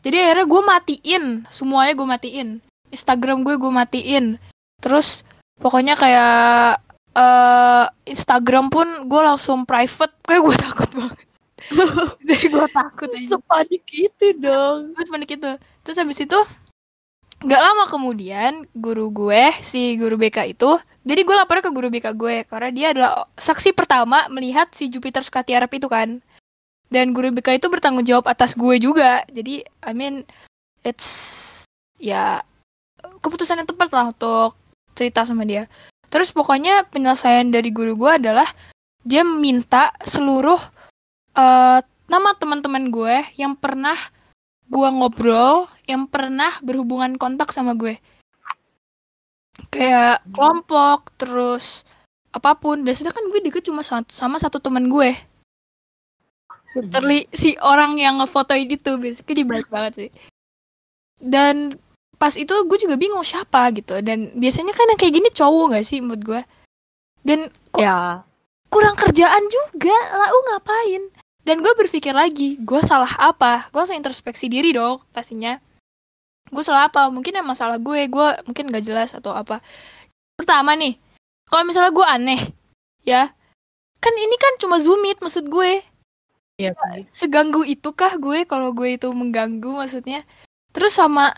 Jadi 0.04 0.16
akhirnya 0.20 0.46
gue 0.46 0.62
matiin 0.62 1.24
semuanya 1.50 1.92
gue 1.96 2.06
matiin. 2.06 2.48
Instagram 2.92 3.42
gue 3.42 3.54
gue 3.58 3.72
matiin. 3.72 4.24
Terus 4.78 5.26
pokoknya 5.58 5.98
kayak 5.98 6.80
eh 7.14 7.86
Instagram 8.08 8.68
pun 8.70 8.86
gue 9.08 9.20
langsung 9.20 9.66
private. 9.66 10.14
Kayak 10.24 10.42
gue 10.44 10.56
takut 10.64 10.90
banget. 10.94 11.18
Jadi 12.28 12.46
gue 12.52 12.68
takut 12.70 13.08
aja. 13.08 13.28
Sepanik 13.36 13.84
itu 13.90 14.26
dong. 14.36 14.92
terus 14.92 15.08
panik 15.08 15.30
itu. 15.32 15.50
Terus 15.82 15.96
habis 15.96 16.18
itu 16.20 16.38
nggak 17.44 17.60
lama 17.60 17.84
kemudian 17.86 18.64
guru 18.72 19.12
gue 19.12 19.52
si 19.60 20.00
guru 20.00 20.16
BK 20.16 20.56
itu 20.56 20.80
jadi 21.04 21.20
gue 21.20 21.36
lapor 21.36 21.60
ke 21.60 21.68
guru 21.68 21.92
BK 21.92 22.16
gue 22.16 22.36
karena 22.48 22.70
dia 22.72 22.86
adalah 22.96 23.28
saksi 23.36 23.76
pertama 23.76 24.24
melihat 24.32 24.72
si 24.72 24.88
Jupiter 24.88 25.20
suka 25.20 25.44
tiarap 25.44 25.68
itu 25.76 25.84
kan. 25.84 26.24
Dan 26.88 27.12
guru 27.12 27.28
BK 27.28 27.60
itu 27.60 27.68
bertanggung 27.68 28.08
jawab 28.08 28.24
atas 28.24 28.56
gue 28.56 28.80
juga. 28.80 29.20
Jadi 29.28 29.68
I 29.84 29.92
mean 29.92 30.24
it's 30.80 31.60
ya 32.00 32.40
keputusan 33.20 33.60
yang 33.60 33.68
tepat 33.68 33.92
lah 33.92 34.16
untuk 34.16 34.56
cerita 34.96 35.28
sama 35.28 35.44
dia. 35.44 35.68
Terus 36.08 36.32
pokoknya 36.32 36.88
penyelesaian 36.88 37.52
dari 37.52 37.68
guru 37.68 38.00
gue 38.00 38.24
adalah 38.24 38.48
dia 39.04 39.20
minta 39.20 39.92
seluruh 40.08 40.60
eh, 41.36 41.78
nama 41.84 42.30
teman-teman 42.40 42.88
gue 42.88 43.28
yang 43.36 43.52
pernah 43.60 43.96
gue 44.72 44.88
ngobrol 44.88 45.68
yang 45.84 46.08
pernah 46.08 46.56
berhubungan 46.64 47.16
kontak 47.20 47.52
sama 47.52 47.76
gue. 47.76 48.00
Kayak 49.70 50.24
kelompok 50.34 51.14
terus 51.20 51.84
apa 52.34 52.56
pun. 52.58 52.82
Dan 52.82 52.94
sedangkan 52.96 53.30
gue 53.30 53.40
deket 53.44 53.68
cuma 53.68 53.84
sama, 53.84 54.02
sama 54.10 54.36
satu 54.40 54.58
teman 54.58 54.90
gue. 54.90 55.14
Literally 56.74 57.30
si 57.30 57.54
orang 57.62 58.02
yang 58.02 58.18
ngefotoin 58.18 58.66
itu 58.66 58.98
basically 58.98 59.44
dia 59.44 59.46
baik 59.46 59.68
banget 59.70 59.92
sih. 59.94 60.10
Dan 61.22 61.78
pas 62.18 62.34
itu 62.34 62.50
gue 62.50 62.78
juga 62.82 62.98
bingung 62.98 63.22
siapa 63.22 63.70
gitu. 63.70 64.02
Dan 64.02 64.34
biasanya 64.34 64.74
kan 64.74 64.90
yang 64.90 64.98
kayak 64.98 65.14
gini 65.14 65.28
cowok 65.30 65.78
gak 65.78 65.86
sih 65.86 66.02
menurut 66.02 66.22
gue? 66.26 66.40
Dan 67.22 67.46
kok 67.70 67.80
Ya. 67.80 68.26
kurang 68.74 68.98
kerjaan 68.98 69.44
juga? 69.46 69.94
Lah 69.94 70.28
lu 70.34 70.40
ngapain? 70.50 71.02
Dan 71.44 71.60
gue 71.62 71.72
berpikir 71.78 72.10
lagi 72.10 72.58
gue 72.58 72.80
salah 72.82 73.12
apa? 73.22 73.70
Gue 73.70 73.84
langsung 73.84 74.00
introspeksi 74.00 74.50
diri 74.50 74.74
dong 74.74 74.98
pastinya 75.14 75.60
gue 76.54 76.64
salah 76.64 76.86
apa? 76.86 77.10
Mungkin 77.10 77.34
emang 77.34 77.58
salah 77.58 77.76
gue. 77.82 78.06
Gue 78.06 78.28
mungkin 78.46 78.70
gak 78.70 78.86
jelas 78.86 79.10
atau 79.12 79.34
apa. 79.34 79.58
Pertama 80.38 80.78
nih 80.78 80.96
kalau 81.50 81.66
misalnya 81.66 81.92
gue 81.92 82.06
aneh 82.06 82.40
ya 83.04 83.30
kan 84.00 84.14
ini 84.16 84.36
kan 84.40 84.54
cuma 84.60 84.80
zoom 84.80 85.02
meet 85.04 85.20
maksud 85.20 85.50
gue. 85.50 85.82
Iya 86.54 86.70
sih. 86.70 87.02
seganggu 87.10 87.66
itukah 87.66 88.14
gue 88.14 88.46
kalau 88.46 88.70
gue 88.70 88.94
itu 88.94 89.10
mengganggu 89.10 89.74
maksudnya? 89.74 90.22
Terus 90.70 90.94
sama 90.94 91.34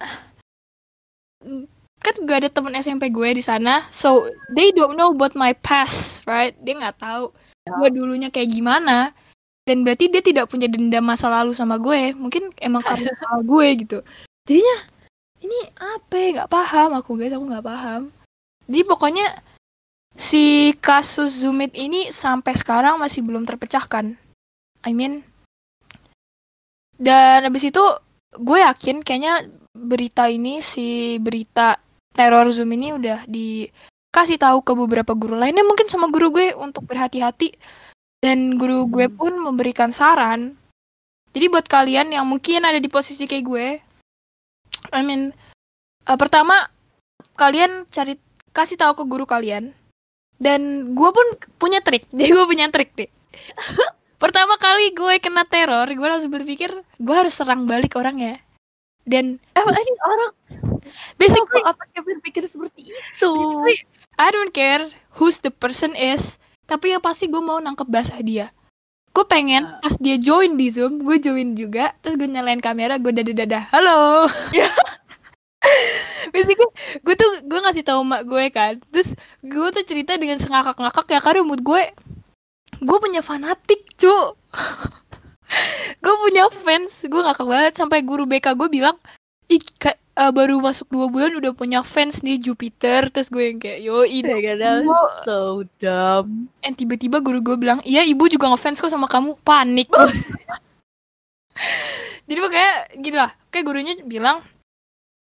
kan 2.04 2.14
gak 2.28 2.44
ada 2.44 2.50
temen 2.52 2.76
SMP 2.76 3.08
gue 3.08 3.40
di 3.40 3.42
sana 3.42 3.88
so 3.88 4.28
they 4.52 4.70
don't 4.76 4.94
know 5.00 5.16
about 5.16 5.32
my 5.32 5.56
past 5.64 6.20
right? 6.28 6.52
Dia 6.60 6.76
nggak 6.76 7.00
tahu 7.00 7.32
gue 7.66 7.88
dulunya 7.90 8.28
kayak 8.30 8.52
gimana. 8.52 9.10
Dan 9.66 9.82
berarti 9.82 10.06
dia 10.06 10.22
tidak 10.22 10.46
punya 10.46 10.70
dendam 10.70 11.02
masa 11.02 11.26
lalu 11.26 11.50
sama 11.50 11.74
gue. 11.82 12.14
Mungkin 12.14 12.54
emang 12.62 12.86
karena 12.86 13.10
gue 13.50 13.68
gitu. 13.82 13.98
Jadinya 14.46 14.76
ini 15.46 15.60
apa 15.78 16.14
ya? 16.18 16.26
Nggak 16.42 16.50
paham. 16.50 16.90
Aku 16.98 17.14
guys 17.14 17.32
aku 17.32 17.46
nggak 17.46 17.66
paham. 17.66 18.02
Jadi 18.66 18.82
pokoknya 18.82 19.26
si 20.18 20.74
kasus 20.82 21.44
Zoomit 21.46 21.70
ini 21.78 22.10
sampai 22.10 22.58
sekarang 22.58 22.98
masih 22.98 23.22
belum 23.22 23.46
terpecahkan. 23.46 24.18
I 24.82 24.92
mean 24.92 25.22
dan 26.96 27.44
habis 27.44 27.68
itu 27.68 27.84
gue 28.32 28.58
yakin 28.60 29.04
kayaknya 29.04 29.48
berita 29.76 30.32
ini 30.32 30.64
si 30.64 31.20
berita 31.20 31.76
teror 32.16 32.48
Zoom 32.48 32.72
ini 32.72 32.96
udah 32.96 33.28
dikasih 33.28 34.40
tahu 34.40 34.64
ke 34.64 34.72
beberapa 34.72 35.12
guru 35.12 35.36
lainnya 35.36 35.60
mungkin 35.62 35.86
sama 35.92 36.08
guru 36.08 36.32
gue 36.32 36.56
untuk 36.56 36.88
berhati-hati. 36.88 37.52
Dan 38.24 38.56
guru 38.56 38.88
gue 38.88 39.12
pun 39.12 39.36
memberikan 39.36 39.92
saran. 39.92 40.56
Jadi 41.36 41.52
buat 41.52 41.68
kalian 41.68 42.16
yang 42.16 42.24
mungkin 42.24 42.64
ada 42.64 42.80
di 42.80 42.88
posisi 42.88 43.28
kayak 43.28 43.44
gue 43.44 43.66
I 44.92 45.02
mean 45.02 45.32
eh, 46.06 46.18
pertama 46.18 46.68
kalian 47.38 47.86
cari 47.88 48.18
kasih 48.52 48.78
tahu 48.80 49.02
ke 49.02 49.04
guru 49.06 49.24
kalian. 49.28 49.72
Dan 50.36 50.92
gue 50.92 51.10
pun 51.16 51.26
punya 51.56 51.80
trik. 51.80 52.04
Jadi 52.16 52.30
gue 52.30 52.46
punya 52.46 52.68
trik 52.68 52.92
deh. 52.94 53.08
Pertama 54.16 54.56
kali 54.56 54.96
gue 54.96 55.20
kena 55.20 55.44
teror 55.44 55.84
gue 55.92 56.08
langsung 56.08 56.32
berpikir 56.32 56.72
gue 56.96 57.16
harus 57.16 57.36
serang 57.36 57.68
balik 57.68 58.00
orangnya 58.00 58.40
dan 59.06 59.38
Emang 59.54 59.76
ini 59.78 59.92
orang 60.02 60.32
basically 61.20 61.62
kenapa 61.62 61.78
otaknya 61.78 62.00
berpikir 62.02 62.42
seperti 62.48 62.90
itu? 62.90 63.32
I 64.18 64.28
don't 64.34 64.50
care 64.50 64.90
who's 65.14 65.38
the 65.38 65.54
person 65.54 65.94
is 65.94 66.36
tapi 66.66 66.90
yang 66.90 67.00
pasti 67.00 67.30
gue 67.30 67.38
mau 67.38 67.62
nangkep 67.62 67.86
basah 67.86 68.18
dia 68.20 68.50
gue 69.16 69.24
pengen 69.24 69.64
Ah. 69.64 69.80
pas 69.80 69.96
dia 69.96 70.20
join 70.20 70.60
di 70.60 70.68
zoom 70.68 71.00
gue 71.00 71.16
join 71.16 71.56
juga 71.56 71.96
terus 72.04 72.20
gue 72.20 72.28
nyalain 72.28 72.60
kamera 72.60 73.00
gue 73.00 73.08
dada 73.16 73.32
dada 73.32 73.60
halo 73.72 74.28
Ya. 74.52 74.68
basically 76.36 76.68
gue 77.00 77.14
tuh 77.16 77.30
gue 77.48 77.58
ngasih 77.64 77.80
tahu 77.80 78.04
mak 78.04 78.28
gue 78.28 78.52
kan 78.52 78.76
terus 78.92 79.16
gue 79.40 79.68
tuh 79.72 79.84
cerita 79.88 80.20
dengan 80.20 80.36
sengakak 80.36 80.76
ngakak 80.76 81.06
ya 81.08 81.20
karena 81.24 81.42
mood 81.48 81.64
gue 81.64 81.82
gue 82.76 82.98
punya 83.00 83.24
fanatik 83.24 83.88
cu 83.96 84.36
gue 86.04 86.14
punya 86.20 86.52
fans 86.52 87.08
gue 87.08 87.22
ngakak 87.24 87.46
banget 87.48 87.72
sampai 87.72 88.04
guru 88.04 88.28
BK 88.28 88.52
gue 88.52 88.68
bilang 88.68 89.00
ih 89.46 89.62
eh, 89.86 90.32
baru 90.34 90.58
masuk 90.58 90.90
dua 90.90 91.06
bulan 91.06 91.38
udah 91.38 91.54
punya 91.54 91.80
fans 91.86 92.22
nih 92.22 92.42
Jupiter 92.42 93.06
terus 93.14 93.30
gue 93.30 93.54
yang 93.54 93.58
kayak 93.62 93.78
yo 93.82 94.02
ini 94.02 94.32
Oh 94.32 94.56
that 94.58 94.82
was 94.82 95.12
so 95.22 95.40
dumb. 95.78 96.50
and 96.66 96.74
tiba-tiba 96.74 97.22
guru 97.22 97.38
gue 97.38 97.56
bilang 97.58 97.78
iya 97.86 98.02
ibu 98.02 98.26
juga 98.26 98.50
ngefans 98.50 98.82
kok 98.82 98.90
sama 98.90 99.06
kamu. 99.06 99.38
Panik. 99.46 99.86
Jadi 102.26 102.38
makanya 102.42 102.72
gitu 103.00 103.16
lah 103.16 103.30
kayak 103.54 103.64
gurunya 103.64 103.94
bilang 104.02 104.42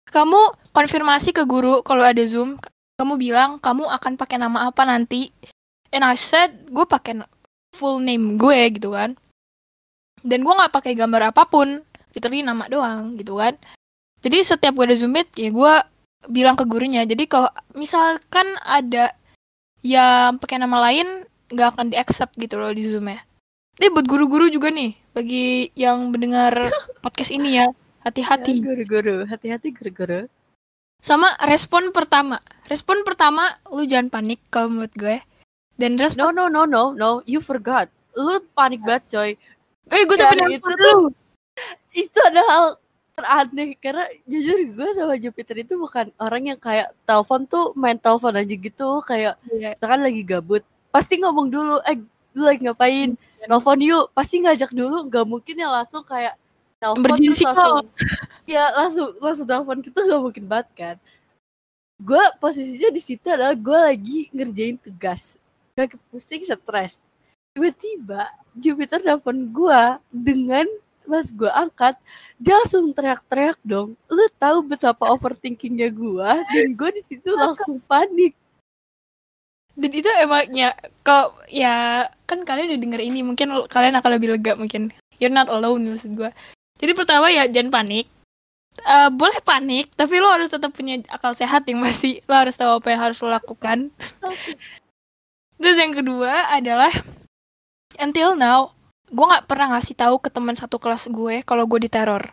kamu 0.09 0.41
konfirmasi 0.73 1.35
ke 1.35 1.45
guru 1.45 1.85
kalau 1.85 2.01
ada 2.01 2.23
zoom. 2.25 2.57
Kamu 2.95 3.19
bilang 3.19 3.59
kamu 3.59 3.91
akan 3.91 4.15
pakai 4.15 4.39
nama 4.39 4.71
apa 4.71 4.87
nanti. 4.87 5.29
And 5.91 6.01
I 6.01 6.17
said 6.17 6.71
gue 6.71 6.85
pakai 6.87 7.21
full 7.75 8.01
name 8.01 8.39
gue 8.39 8.73
gitu 8.73 8.95
kan. 8.95 9.19
Dan 10.25 10.41
gue 10.41 10.53
nggak 10.55 10.73
pakai 10.73 10.97
gambar 10.97 11.29
apa 11.29 11.45
pun 11.45 11.85
literally 12.15 12.41
nama 12.41 12.65
doang 12.71 13.19
gitu 13.19 13.37
kan 13.37 13.59
jadi 14.25 14.41
setiap 14.41 14.73
gue 14.73 14.85
ada 14.89 14.97
zoom 14.97 15.13
meet 15.13 15.29
ya 15.37 15.53
gue 15.53 15.73
bilang 16.27 16.57
ke 16.57 16.65
gurunya 16.65 17.05
jadi 17.05 17.29
kalau 17.29 17.49
misalkan 17.77 18.57
ada 18.65 19.13
yang 19.85 20.41
pakai 20.41 20.57
nama 20.57 20.81
lain 20.89 21.29
nggak 21.53 21.77
akan 21.77 21.93
di 21.93 21.95
accept 21.95 22.33
gitu 22.35 22.57
loh 22.57 22.73
di 22.73 22.81
zoom 22.81 23.05
ya 23.05 23.21
ini 23.77 23.87
buat 23.93 24.09
guru-guru 24.09 24.49
juga 24.49 24.73
nih 24.73 24.97
bagi 25.13 25.69
yang 25.77 26.09
mendengar 26.09 26.57
podcast 27.05 27.29
ini 27.29 27.61
ya 27.61 27.67
hati-hati 28.01 28.61
Ya, 28.61 28.65
Guru-guru, 28.65 29.15
hati-hati 29.25 29.69
guru-guru. 29.71 30.25
sama 31.05 31.29
respon 31.45 31.93
pertama 31.93 32.41
respon 32.65 33.05
pertama 33.05 33.53
lu 33.69 33.85
jangan 33.85 34.09
panik 34.09 34.41
kalau 34.49 34.73
menurut 34.73 34.93
gue 34.97 35.21
dan 35.77 36.01
respon 36.01 36.33
No, 36.33 36.33
no, 36.33 36.45
no, 36.49 36.63
no, 36.65 36.83
no. 36.95 37.19
You 37.27 37.43
forgot. 37.43 37.91
Lu 38.15 38.39
panik 38.55 38.79
banget, 38.87 39.03
coy. 39.11 39.29
eh 39.91 40.01
gue 40.07 40.15
sampai 40.15 40.55
itu 40.55 40.71
lu 40.71 41.11
Itu 41.93 42.19
ada 42.23 42.41
hal 42.47 42.65
teraneh. 43.15 43.73
Karena 43.79 44.03
jujur 44.27 44.59
gue 44.75 44.89
sama 44.93 45.15
Jupiter 45.15 45.55
itu 45.63 45.73
bukan 45.79 46.11
orang 46.19 46.53
yang 46.53 46.59
kayak 46.59 46.91
telepon 47.07 47.47
tuh 47.47 47.71
main 47.73 47.95
telepon 47.95 48.35
aja 48.35 48.55
gitu. 48.55 48.89
Kayak 49.07 49.39
Iya. 49.49 49.73
misalkan 49.79 50.01
lagi 50.03 50.21
gabut. 50.21 50.63
Pasti 50.91 51.19
ngomong 51.19 51.47
dulu 51.47 51.79
eh 51.87 51.97
lu 52.35 52.43
lagi 52.43 52.67
ngapain? 52.67 53.15
Telepon 53.41 53.79
yuk. 53.79 54.05
Pasti 54.11 54.43
ngajak 54.43 54.71
dulu 54.75 55.07
nggak 55.07 55.25
mungkin 55.25 55.55
ya 55.55 55.67
langsung 55.71 56.03
kayak 56.03 56.35
telepon 56.83 57.17
terus 57.17 57.39
langsung 57.41 57.87
ya 58.53 58.63
langsung 58.75 59.07
langsung 59.23 59.47
telepon 59.47 59.77
gitu 59.79 59.99
nggak 60.03 60.21
mungkin 60.21 60.45
banget 60.45 60.69
kan. 60.75 60.95
Gue 61.95 62.19
posisinya 62.43 62.91
di 62.91 62.99
situ 62.99 63.23
adalah 63.31 63.55
gue 63.55 63.79
lagi 63.79 64.19
ngerjain 64.35 64.75
tugas. 64.83 65.39
Lagi 65.79 65.95
pusing 66.11 66.43
stres. 66.43 66.99
Tiba-tiba 67.55 68.27
Jupiter 68.51 68.99
telepon 68.99 69.47
gue 69.47 69.81
dengan 70.11 70.67
pas 71.05 71.25
gue 71.29 71.51
angkat. 71.53 71.95
Dia 72.41 72.53
langsung 72.59 72.91
teriak-teriak 72.91 73.61
dong. 73.61 73.93
Lu 74.11 74.25
tahu 74.41 74.65
betapa 74.65 75.07
overthinkingnya 75.13 75.93
gue 75.93 76.29
dan 76.51 76.67
gue 76.73 76.89
di 76.97 77.01
situ 77.05 77.31
langsung 77.37 77.79
panik. 77.85 78.35
Dan 79.75 79.91
itu 79.91 80.07
emangnya 80.07 80.71
kalau 81.03 81.35
ya 81.51 82.07
kan 82.25 82.47
kalian 82.47 82.73
udah 82.75 82.81
denger 82.81 83.01
ini 83.03 83.19
mungkin 83.27 83.51
kalian 83.67 83.99
akan 83.99 84.11
lebih 84.17 84.35
lega 84.35 84.55
mungkin. 84.55 84.89
You're 85.15 85.31
not 85.31 85.47
alone 85.47 85.87
maksud 85.87 86.15
gue 86.15 86.31
jadi 86.79 86.91
pertama 86.91 87.31
ya 87.31 87.47
jangan 87.47 87.71
panik. 87.71 88.07
Eh, 88.75 89.09
boleh 89.15 89.39
panik 89.39 89.95
tapi 89.95 90.19
lo 90.19 90.27
harus 90.27 90.51
tetap 90.51 90.75
punya 90.75 90.99
akal 91.07 91.31
sehat 91.31 91.63
yang 91.71 91.79
masih 91.79 92.19
lo 92.27 92.35
harus 92.35 92.59
tahu 92.59 92.83
apa 92.83 92.87
yang 92.91 93.01
harus 93.07 93.17
lo 93.23 93.31
lakukan. 93.31 93.91
Terus 95.55 95.77
yang 95.79 95.95
kedua 95.95 96.51
adalah 96.51 96.91
until 97.95 98.35
now 98.35 98.74
gue 99.07 99.25
nggak 99.25 99.45
pernah 99.45 99.75
ngasih 99.75 99.93
tahu 99.93 100.17
ke 100.17 100.29
teman 100.29 100.53
satu 100.53 100.77
kelas 100.77 101.07
gue 101.07 101.41
kalau 101.43 101.65
gue 101.65 101.79
diteror. 101.81 102.23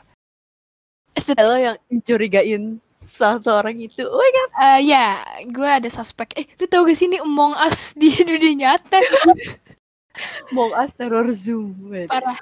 The- 1.12 1.36
lo 1.36 1.56
yang 1.56 1.76
mencurigain 1.88 2.80
satu 3.02 3.52
orang 3.52 3.76
itu. 3.76 4.00
Oh 4.02 4.16
my 4.16 4.30
god. 4.30 4.50
Eh, 4.56 4.78
ya 4.88 5.06
gue 5.44 5.68
ada 5.68 5.88
suspek. 5.88 6.32
Eh 6.32 6.48
lu 6.56 6.64
tau 6.64 6.82
gak 6.82 6.96
sih 6.96 7.06
ini 7.06 7.20
Among 7.20 7.52
Us 7.54 7.92
di 8.00 8.08
dunia 8.16 8.52
nyata? 8.72 8.96
Mau 10.52 10.72
as 10.72 10.92
teror 10.92 11.28
zoom 11.32 11.72
men. 11.88 12.08
parah. 12.08 12.36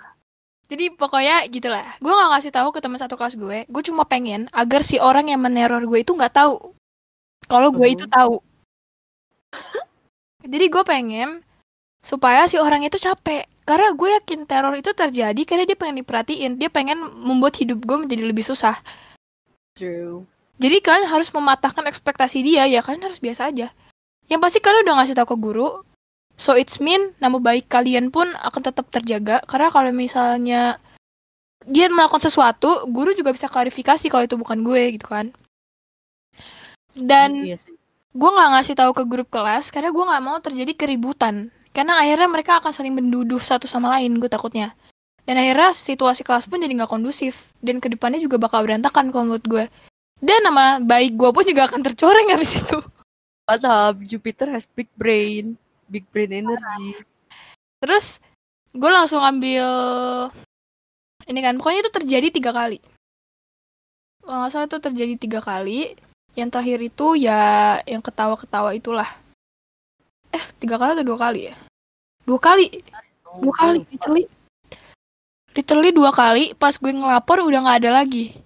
Jadi 0.71 0.95
pokoknya 0.95 1.51
gitulah. 1.51 1.99
Gue 1.99 2.11
nggak 2.11 2.31
ngasih 2.31 2.53
tahu 2.55 2.71
ke 2.71 2.79
teman 2.79 2.99
satu 2.99 3.19
kelas 3.19 3.35
gue. 3.35 3.67
Gue 3.67 3.83
cuma 3.83 4.07
pengen 4.07 4.47
agar 4.51 4.87
si 4.87 4.99
orang 4.99 5.27
yang 5.27 5.43
meneror 5.43 5.83
gue 5.83 5.99
itu 5.99 6.15
nggak 6.15 6.35
tahu. 6.35 6.75
Kalau 7.47 7.75
gue 7.75 7.83
Oh. 7.83 7.95
itu 7.95 8.07
tahu. 8.07 8.39
Jadi 10.41 10.67
gue 10.67 10.83
pengen 10.87 11.43
supaya 12.01 12.47
si 12.47 12.57
orang 12.57 12.81
itu 12.83 12.97
capek 12.97 13.45
karena 13.71 13.95
gue 13.95 14.09
yakin 14.19 14.51
teror 14.51 14.75
itu 14.75 14.91
terjadi 14.91 15.43
karena 15.47 15.63
dia 15.63 15.79
pengen 15.79 16.03
diperhatiin. 16.03 16.59
Dia 16.59 16.67
pengen 16.75 17.07
membuat 17.23 17.55
hidup 17.63 17.79
gue 17.87 18.03
menjadi 18.03 18.27
lebih 18.27 18.43
susah. 18.43 18.75
True. 19.79 20.27
Jadi 20.59 20.83
kalian 20.83 21.07
harus 21.07 21.31
mematahkan 21.31 21.87
ekspektasi 21.87 22.43
dia 22.43 22.67
ya 22.67 22.83
kalian 22.83 23.07
harus 23.07 23.23
biasa 23.23 23.55
aja. 23.55 23.71
Yang 24.27 24.41
pasti 24.43 24.59
kalian 24.59 24.91
udah 24.91 24.95
ngasih 24.99 25.15
tahu 25.15 25.29
ke 25.31 25.37
guru. 25.39 25.69
So 26.35 26.59
it's 26.59 26.83
mean 26.83 27.15
nama 27.23 27.39
baik 27.39 27.71
kalian 27.71 28.11
pun 28.11 28.27
akan 28.43 28.59
tetap 28.59 28.91
terjaga. 28.91 29.39
Karena 29.47 29.71
kalau 29.71 29.95
misalnya 29.95 30.83
dia 31.63 31.87
melakukan 31.87 32.27
sesuatu 32.27 32.91
guru 32.91 33.15
juga 33.15 33.31
bisa 33.31 33.47
klarifikasi 33.47 34.11
kalau 34.11 34.27
itu 34.27 34.35
bukan 34.35 34.67
gue 34.67 34.99
gitu 34.99 35.07
kan. 35.07 35.31
Dan 36.91 37.47
Iya 37.47 37.55
sih. 37.55 37.71
gue 38.19 38.31
nggak 38.35 38.51
ngasih 38.51 38.75
tahu 38.75 38.91
ke 38.99 39.07
grup 39.07 39.31
kelas 39.31 39.71
karena 39.71 39.95
gue 39.95 40.03
nggak 40.03 40.25
mau 40.27 40.43
terjadi 40.43 40.75
keributan 40.75 41.55
karena 41.71 42.03
akhirnya 42.03 42.29
mereka 42.29 42.59
akan 42.59 42.73
saling 42.75 42.95
menduduh 42.95 43.39
satu 43.39 43.71
sama 43.71 43.91
lain 43.99 44.19
gue 44.19 44.31
takutnya. 44.31 44.75
Dan 45.25 45.39
akhirnya 45.39 45.71
situasi 45.77 46.27
kelas 46.27 46.51
pun 46.51 46.59
jadi 46.59 46.75
nggak 46.75 46.91
kondusif. 46.91 47.55
Dan 47.63 47.79
ke 47.79 47.87
depannya 47.87 48.19
juga 48.19 48.41
bakal 48.41 48.67
berantakan 48.67 49.15
kalau 49.15 49.31
menurut 49.31 49.47
gue 49.47 49.65
dan 50.21 50.45
nama 50.45 50.77
baik 50.79 51.17
gue 51.17 51.31
pun 51.33 51.45
juga 51.49 51.67
akan 51.67 51.81
tercoreng 51.81 52.29
habis 52.37 52.61
itu. 52.61 52.79
Mantap, 53.49 53.99
Jupiter 54.05 54.53
has 54.53 54.69
big 54.69 54.87
brain, 54.95 55.57
big 55.91 56.07
brain 56.13 56.31
energy. 56.31 56.95
terus 57.81 58.21
gue 58.77 58.91
langsung 58.93 59.25
ambil 59.25 59.65
ini 61.25 61.41
kan. 61.41 61.57
Pokoknya 61.57 61.81
itu 61.89 61.93
terjadi 61.97 62.29
tiga 62.29 62.53
kali. 62.53 62.79
Kalau 64.21 64.45
nggak 64.45 64.53
salah 64.53 64.69
itu 64.69 64.79
terjadi 64.79 65.15
tiga 65.17 65.41
kali. 65.41 65.97
Yang 66.39 66.49
terakhir 66.55 66.79
itu 66.85 67.07
ya 67.19 67.43
yang 67.89 68.05
ketawa-ketawa 68.05 68.77
itulah 68.77 69.09
tiga 70.61 70.77
kali 70.77 71.01
atau 71.01 71.07
dua 71.09 71.19
kali 71.19 71.41
ya? 71.49 71.55
Dua 72.29 72.39
kali. 72.39 72.69
Dua 73.41 73.55
kali 73.57 73.81
literally. 73.89 74.25
Literally 75.57 75.91
dua 75.91 76.11
kali 76.13 76.45
pas 76.55 76.77
gue 76.77 76.93
ngelapor 76.93 77.43
udah 77.43 77.61
nggak 77.65 77.79
ada 77.83 77.91
lagi. 78.05 78.37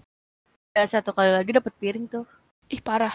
Ya, 0.73 0.87
satu 0.87 1.11
kali 1.11 1.35
lagi 1.35 1.51
dapat 1.53 1.75
piring 1.77 2.07
tuh. 2.07 2.27
ih 2.73 2.81
parah. 2.81 3.13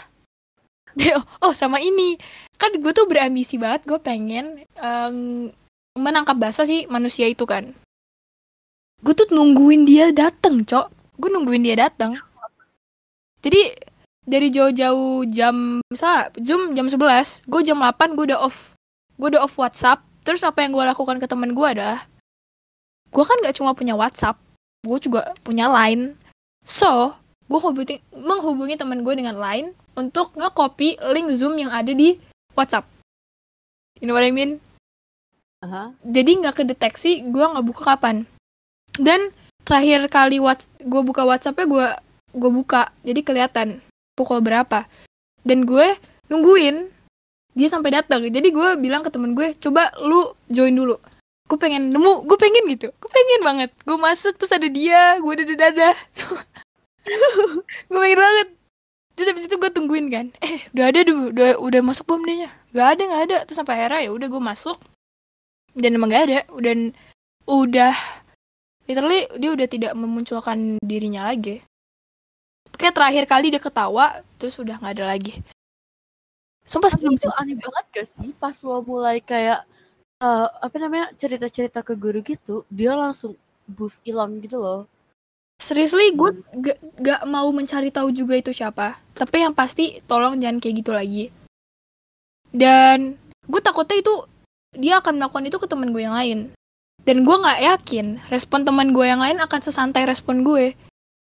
Oh, 1.16 1.26
oh 1.50 1.54
sama 1.56 1.82
ini. 1.82 2.20
Kan 2.60 2.78
gue 2.78 2.92
tuh 2.94 3.10
berambisi 3.10 3.58
banget 3.58 3.88
gue 3.88 3.98
pengen 3.98 4.62
em, 4.78 5.50
menangkap 5.98 6.38
bahasa 6.38 6.68
sih 6.68 6.86
manusia 6.92 7.26
itu 7.26 7.48
kan. 7.48 7.74
Gue 9.02 9.16
tuh 9.16 9.32
nungguin 9.32 9.88
dia 9.88 10.12
dateng 10.12 10.62
cok. 10.68 11.18
Gue 11.18 11.30
nungguin 11.32 11.66
dia 11.66 11.76
dateng. 11.80 12.20
Jadi 13.40 13.74
dari 14.30 14.54
jauh-jauh 14.54 15.26
jam 15.34 15.82
misal 15.90 16.30
jam 16.38 16.78
jam 16.78 16.86
11 16.86 17.50
gue 17.50 17.62
jam 17.66 17.82
8 17.82 18.14
gue 18.14 18.30
udah 18.30 18.46
off 18.46 18.78
gue 19.20 19.28
udah 19.36 19.44
off 19.44 19.60
WhatsApp 19.60 20.02
terus 20.24 20.42
apa 20.48 20.64
yang 20.64 20.72
gue 20.72 20.84
lakukan 20.84 21.20
ke 21.20 21.28
teman 21.28 21.52
gue 21.52 21.68
adalah 21.68 22.08
gue 23.12 23.24
kan 23.26 23.38
gak 23.44 23.60
cuma 23.60 23.76
punya 23.76 23.94
WhatsApp 24.00 24.40
gue 24.88 24.98
juga 25.04 25.36
punya 25.44 25.68
Line 25.68 26.16
so 26.64 27.12
gue 27.50 27.60
hubungi 27.60 28.00
menghubungi 28.16 28.80
teman 28.80 29.04
gue 29.04 29.14
dengan 29.18 29.36
Line 29.36 29.74
untuk 29.98 30.32
nge-copy 30.38 31.02
link 31.12 31.34
Zoom 31.36 31.60
yang 31.60 31.74
ada 31.74 31.92
di 31.92 32.16
WhatsApp. 32.54 32.88
You 34.00 34.08
know 34.08 34.16
what 34.16 34.24
I 34.24 34.32
mean? 34.32 34.64
Aha. 35.66 35.92
Jadi 36.08 36.40
nggak 36.40 36.64
kedeteksi 36.64 37.28
gue 37.28 37.44
nggak 37.44 37.66
buka 37.68 37.96
kapan. 37.96 38.24
Dan 38.96 39.36
terakhir 39.68 40.08
kali 40.08 40.40
gue 40.40 41.02
buka 41.04 41.28
WhatsAppnya 41.28 41.68
gue 41.68 41.88
gue 42.30 42.52
buka, 42.54 42.94
jadi 43.02 43.20
kelihatan 43.26 43.68
pukul 44.14 44.40
berapa. 44.40 44.86
Dan 45.44 45.66
gue 45.66 45.98
nungguin 46.30 46.94
dia 47.60 47.68
sampai 47.68 47.92
datang. 47.92 48.24
Jadi 48.24 48.56
gue 48.56 48.70
bilang 48.80 49.04
ke 49.04 49.12
temen 49.12 49.36
gue, 49.36 49.52
coba 49.60 49.92
lu 50.00 50.32
join 50.48 50.72
dulu. 50.72 50.96
Gue 51.52 51.58
pengen 51.60 51.92
nemu, 51.92 52.24
gue 52.24 52.38
pengen 52.40 52.64
gitu. 52.72 52.88
Gue 52.96 53.10
pengen 53.12 53.42
banget. 53.44 53.70
Gue 53.84 54.00
masuk 54.00 54.40
terus 54.40 54.56
ada 54.56 54.72
dia, 54.72 55.20
gue 55.20 55.28
udah 55.28 55.46
dadah. 55.60 55.96
gue 57.92 58.00
pengen 58.00 58.20
banget 58.20 58.48
terus 59.20 59.36
habis 59.36 59.52
itu 59.52 59.60
gue 59.60 59.72
tungguin 59.76 60.08
kan 60.08 60.26
eh 60.40 60.64
udah 60.72 60.96
ada 60.96 61.04
udah 61.04 61.28
udah, 61.36 61.50
udah 61.60 61.82
masuk 61.84 62.08
belum 62.08 62.24
dia 62.24 62.48
nggak 62.72 62.88
ada 62.88 63.02
nggak 63.04 63.24
ada 63.28 63.38
terus 63.44 63.60
sampai 63.60 63.76
akhirnya 63.76 64.08
ya 64.08 64.12
udah 64.16 64.28
gue 64.32 64.40
masuk 64.40 64.78
dan 65.76 65.92
emang 65.92 66.08
nggak 66.08 66.24
ada 66.24 66.40
dan 66.64 66.96
udah 67.44 67.94
literally 68.88 69.28
dia 69.36 69.50
udah 69.52 69.68
tidak 69.68 69.92
memunculkan 69.92 70.80
dirinya 70.80 71.28
lagi 71.28 71.60
kayak 72.80 72.96
terakhir 72.96 73.28
kali 73.28 73.52
dia 73.52 73.60
ketawa 73.60 74.24
terus 74.40 74.56
udah 74.56 74.80
nggak 74.80 74.96
ada 74.96 75.06
lagi 75.12 75.44
sumpah 76.70 76.94
Tapi 76.94 77.02
sebelum 77.02 77.14
itu 77.18 77.30
aneh 77.34 77.58
banget 77.58 77.86
gak 77.90 78.08
sih 78.14 78.30
pas 78.38 78.54
lo 78.62 78.86
mulai 78.86 79.18
kayak 79.26 79.66
eh, 80.22 80.48
apa 80.62 80.76
namanya 80.78 81.10
cerita-cerita 81.18 81.82
ke 81.82 81.98
guru 81.98 82.22
gitu, 82.22 82.68
dia 82.70 82.94
langsung 82.94 83.34
buff 83.66 83.98
hilang 84.06 84.38
gitu 84.46 84.62
loh. 84.62 84.86
Seriously, 85.60 86.16
gue 86.16 86.40
gak, 86.64 86.78
gak 87.04 87.22
mau 87.28 87.50
mencari 87.52 87.92
tahu 87.92 88.16
juga 88.16 88.40
itu 88.40 88.56
siapa. 88.56 88.96
Tapi 89.12 89.44
yang 89.44 89.52
pasti, 89.52 90.00
tolong 90.08 90.40
jangan 90.40 90.64
kayak 90.64 90.76
gitu 90.80 90.92
lagi. 90.96 91.26
Dan 92.54 93.20
gue 93.44 93.62
takutnya 93.62 94.00
itu 94.00 94.14
dia 94.78 95.04
akan 95.04 95.20
melakukan 95.20 95.50
itu 95.50 95.58
ke 95.60 95.68
teman 95.68 95.92
gue 95.92 96.04
yang 96.06 96.16
lain. 96.16 96.40
Dan 97.04 97.24
gue 97.24 97.36
nggak 97.36 97.62
yakin 97.64 98.20
respon 98.28 98.68
teman 98.68 98.92
gue 98.92 99.06
yang 99.08 99.24
lain 99.24 99.40
akan 99.40 99.60
sesantai 99.64 100.04
respon 100.08 100.44
gue. 100.44 100.76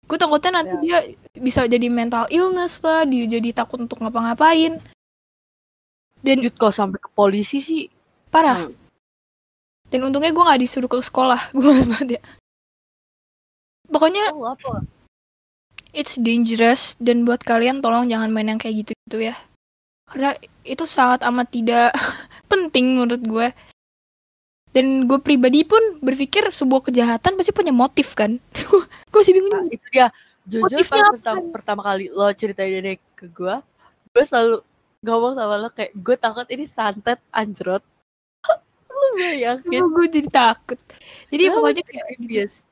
Gue 0.05 0.17
takutnya 0.19 0.61
nanti 0.61 0.73
dia 0.83 0.97
bisa 1.37 1.65
jadi 1.65 1.87
mental 1.89 2.27
illness 2.29 2.83
lah, 2.83 3.07
dia 3.07 3.25
jadi 3.25 3.55
takut 3.55 3.81
untuk 3.81 4.03
ngapa-ngapain. 4.03 4.81
Dan 6.23 6.39
Jut 6.39 6.55
kalau 6.55 6.71
sampai 6.71 7.03
ke 7.03 7.11
polisi 7.11 7.59
sih, 7.59 7.91
parah. 8.31 8.71
Hmm. 8.71 8.75
Dan 9.91 10.07
untungnya 10.07 10.31
gue 10.31 10.41
nggak 10.41 10.61
disuruh 10.63 10.89
ke 10.89 11.03
sekolah. 11.03 11.49
Gue 11.53 11.69
males 11.69 11.85
banget 11.85 12.17
ya. 12.17 12.21
Pokoknya 13.91 14.33
oh, 14.33 14.55
apa? 14.55 14.81
it's 15.93 16.17
dangerous 16.17 16.97
dan 16.97 17.23
buat 17.23 17.39
kalian 17.45 17.79
tolong 17.79 18.09
jangan 18.09 18.33
main 18.33 18.49
yang 18.49 18.59
kayak 18.59 18.83
gitu-gitu 18.83 19.29
ya. 19.29 19.37
Karena 20.09 20.35
itu 20.65 20.83
sangat 20.89 21.21
amat 21.23 21.47
tidak 21.53 21.93
penting 22.51 22.97
menurut 22.97 23.21
gue. 23.23 23.47
Dan 24.73 25.05
gue 25.05 25.21
pribadi 25.21 25.61
pun 25.61 26.01
berpikir 26.01 26.49
sebuah 26.49 26.89
kejahatan 26.89 27.37
pasti 27.37 27.53
punya 27.53 27.69
motif 27.69 28.17
kan. 28.17 28.41
gue 29.13 29.19
masih 29.21 29.37
bingung 29.37 29.53
Nah, 29.53 29.69
itu 29.69 29.85
dia. 29.93 30.09
Jujur 30.43 30.67
Motifnya 30.67 31.07
pertama, 31.07 31.41
pertama 31.55 31.81
kali 31.87 32.11
lo 32.11 32.27
ceritain 32.35 32.83
ini 32.83 32.99
ke 33.15 33.31
gue, 33.31 33.55
gue 34.11 34.23
selalu 34.27 34.59
ngomong 35.03 35.35
sama 35.35 35.59
lo 35.59 35.69
kayak 35.69 35.91
gue 35.93 36.15
takut 36.15 36.47
ini 36.47 36.65
santet 36.65 37.19
anjrot. 37.35 37.83
lo 38.95 39.07
bayangin? 39.19 39.83
gue 39.83 40.05
jadi 40.07 40.29
takut. 40.31 40.79
Jadi 41.27 41.43
That 41.51 41.53
pokoknya 41.59 41.83
kayak 41.83 42.05
creepiest. 42.15 42.63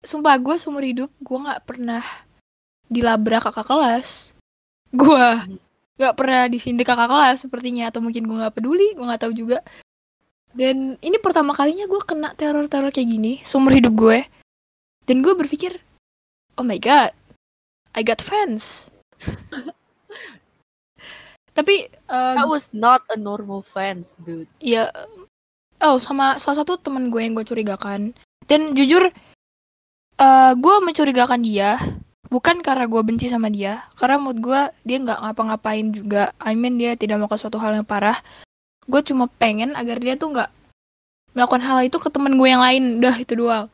sumpah 0.00 0.40
gue 0.40 0.56
seumur 0.56 0.80
hidup 0.80 1.12
gue 1.20 1.38
nggak 1.38 1.62
pernah 1.68 2.00
dilabrak 2.88 3.44
kakak 3.44 3.68
kelas. 3.68 4.32
Gue 4.90 5.26
nggak 6.00 6.16
pernah 6.16 6.48
disindir 6.48 6.88
kakak 6.88 7.12
kelas 7.12 7.44
sepertinya 7.44 7.92
atau 7.92 8.00
mungkin 8.00 8.24
gue 8.24 8.36
nggak 8.40 8.56
peduli, 8.56 8.96
gue 8.96 9.04
nggak 9.04 9.20
tahu 9.20 9.36
juga. 9.36 9.60
Dan 10.50 10.98
ini 10.98 11.16
pertama 11.22 11.54
kalinya 11.54 11.86
gue 11.86 12.00
kena 12.02 12.34
teror-teror 12.34 12.90
kayak 12.90 13.06
gini 13.06 13.44
seumur 13.44 13.76
hidup 13.76 13.94
gue. 13.94 14.24
Dan 15.04 15.20
gue 15.20 15.36
berpikir, 15.36 15.76
oh 16.56 16.64
my 16.64 16.80
god, 16.80 17.12
I 17.94 18.00
got 18.00 18.24
fans. 18.24 18.88
Tapi 21.54 21.90
eh, 21.90 22.34
That 22.36 22.46
was 22.46 22.70
not 22.70 23.02
a 23.10 23.18
normal 23.18 23.60
fans, 23.60 24.14
dude. 24.22 24.46
ya 24.62 24.88
oh 25.80 25.96
sama 25.96 26.36
salah 26.36 26.62
satu 26.62 26.76
temen 26.78 27.08
gue 27.10 27.20
yang 27.24 27.34
gue 27.34 27.46
curigakan. 27.46 28.14
Dan 28.46 28.74
jujur 28.74 29.10
eh 30.20 30.52
gue 30.54 30.74
mencurigakan 30.84 31.40
dia 31.40 31.80
bukan 32.30 32.62
karena 32.62 32.86
gue 32.86 33.02
benci 33.02 33.26
sama 33.26 33.50
dia 33.50 33.82
karena 33.98 34.22
menurut 34.22 34.38
gue 34.38 34.60
dia 34.86 34.96
nggak 35.02 35.18
ngapa-ngapain 35.26 35.86
juga. 35.90 36.30
I 36.38 36.54
mean 36.54 36.78
dia 36.78 36.94
tidak 36.94 37.18
melakukan 37.18 37.40
suatu 37.42 37.58
hal 37.58 37.74
yang 37.74 37.86
parah. 37.88 38.20
Gue 38.86 39.02
cuma 39.02 39.26
pengen 39.26 39.74
agar 39.74 39.98
dia 39.98 40.14
tuh 40.14 40.30
nggak 40.34 40.50
melakukan 41.34 41.62
hal 41.62 41.78
itu 41.86 41.98
ke 41.98 42.08
temen 42.10 42.38
gue 42.38 42.48
yang 42.48 42.62
lain. 42.62 43.02
Udah 43.02 43.16
itu 43.18 43.34
doang. 43.34 43.66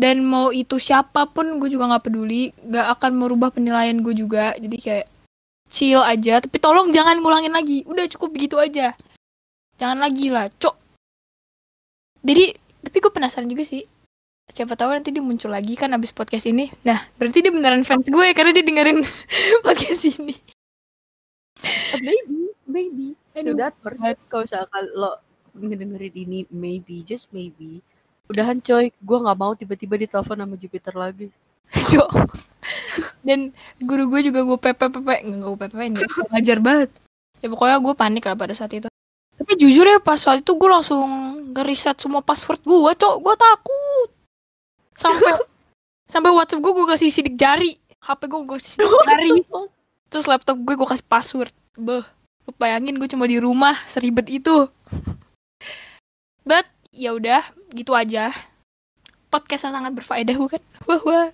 Dan 0.00 0.24
mau 0.24 0.48
itu 0.54 0.80
siapa 0.80 1.28
pun 1.28 1.60
gue 1.60 1.68
juga 1.68 1.90
nggak 1.90 2.04
peduli. 2.08 2.54
Nggak 2.56 2.86
akan 2.98 3.10
merubah 3.18 3.50
penilaian 3.52 3.98
gue 4.00 4.14
juga. 4.16 4.54
Jadi 4.56 4.76
kayak 4.80 5.06
chill 5.70 6.02
aja 6.02 6.42
tapi 6.42 6.58
tolong 6.58 6.90
jangan 6.90 7.22
ngulangin 7.22 7.54
lagi. 7.54 7.86
Udah 7.86 8.04
cukup 8.10 8.34
begitu 8.34 8.58
aja. 8.58 8.92
Jangan 9.78 10.02
lagi 10.02 10.28
lah 10.28 10.50
cok. 10.50 10.76
Jadi 12.26 12.44
tapi 12.84 12.96
gue 13.00 13.12
penasaran 13.14 13.48
juga 13.48 13.64
sih. 13.64 13.86
Siapa 14.50 14.74
tahu 14.74 14.90
nanti 14.90 15.14
dia 15.14 15.22
muncul 15.22 15.54
lagi 15.54 15.78
kan 15.78 15.94
abis 15.94 16.10
podcast 16.10 16.50
ini. 16.50 16.68
Nah 16.82 17.06
berarti 17.16 17.38
dia 17.40 17.54
beneran 17.54 17.86
fans 17.86 18.10
gue 18.10 18.26
karena 18.34 18.50
dia 18.50 18.66
dengerin 18.66 19.06
podcast 19.66 20.04
ini. 20.10 20.34
Uh, 21.60 22.00
maybe, 22.02 22.40
maybe. 22.66 23.08
Aduh, 23.36 23.54
To 23.54 23.60
that 23.60 23.74
person, 23.84 24.16
kalau 24.26 24.42
misalkan 24.48 24.84
lo 24.96 25.12
ngedengerin 25.54 26.14
ini, 26.16 26.40
maybe, 26.48 27.04
just 27.04 27.28
maybe. 27.30 27.84
Udahan 28.30 28.62
coy, 28.62 28.90
gue 28.90 29.18
nggak 29.20 29.38
mau 29.38 29.52
tiba-tiba 29.52 29.98
ditelepon 30.00 30.40
sama 30.40 30.54
Jupiter 30.56 30.94
lagi. 30.96 31.28
Cok. 31.92 32.10
Dan 33.20 33.52
guru 33.80 34.08
gue 34.08 34.20
juga 34.32 34.40
gue 34.44 34.58
pepe 34.58 34.86
pepe 34.88 35.14
nggak 35.24 35.48
gue 35.48 35.58
pepe 35.68 35.82
ini 35.86 36.00
ngajar 36.32 36.58
banget. 36.60 36.90
Ya 37.40 37.48
pokoknya 37.48 37.80
gue 37.80 37.94
panik 37.96 38.24
lah 38.28 38.36
pada 38.36 38.52
saat 38.52 38.72
itu. 38.72 38.88
Tapi 39.40 39.52
jujur 39.56 39.88
ya 39.88 39.98
pas 40.00 40.20
saat 40.20 40.44
itu 40.44 40.52
gue 40.52 40.68
langsung 40.68 41.08
ngeriset 41.56 41.96
semua 41.96 42.20
password 42.20 42.60
gue 42.64 42.92
cok. 42.96 43.14
Gue 43.24 43.34
takut. 43.36 44.08
Sampai 44.92 45.32
sampai 46.12 46.30
WhatsApp 46.32 46.60
gue 46.60 46.72
gue 46.72 46.86
kasih 46.88 47.08
sidik 47.08 47.36
jari. 47.40 47.80
HP 48.00 48.20
gue 48.28 48.40
gue 48.44 48.56
kasih 48.60 48.72
sidik 48.76 48.92
jari. 49.08 49.30
Terus 50.10 50.26
laptop 50.28 50.60
gue 50.60 50.74
gue 50.76 50.88
kasih 50.88 51.06
password. 51.08 51.52
Beh 51.76 52.04
lu 52.48 52.52
bayangin 52.56 52.96
gue 52.96 53.08
cuma 53.08 53.28
di 53.28 53.40
rumah 53.40 53.76
seribet 53.88 54.28
itu. 54.28 54.68
But 56.48 56.68
ya 56.90 57.14
udah 57.14 57.44
gitu 57.72 57.94
aja 57.94 58.34
podcast 59.30 59.70
yang 59.70 59.78
sangat 59.78 59.92
berfaedah 59.94 60.36
bukan? 60.36 60.60
Wah, 60.90 61.00
wah. 61.06 61.28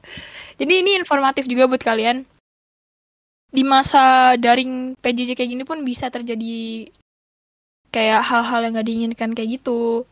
Jadi 0.61 0.85
ini 0.85 1.01
informatif 1.01 1.49
juga 1.49 1.65
buat 1.65 1.81
kalian. 1.81 2.29
Di 3.49 3.65
masa 3.65 4.37
daring 4.37 4.93
PJJ 5.01 5.33
kayak 5.33 5.51
gini 5.57 5.65
pun 5.65 5.81
bisa 5.81 6.13
terjadi 6.13 6.93
kayak 7.89 8.21
hal-hal 8.21 8.61
yang 8.69 8.77
gak 8.77 8.89
diinginkan 8.89 9.31
kayak 9.33 9.57
gitu. 9.57 10.05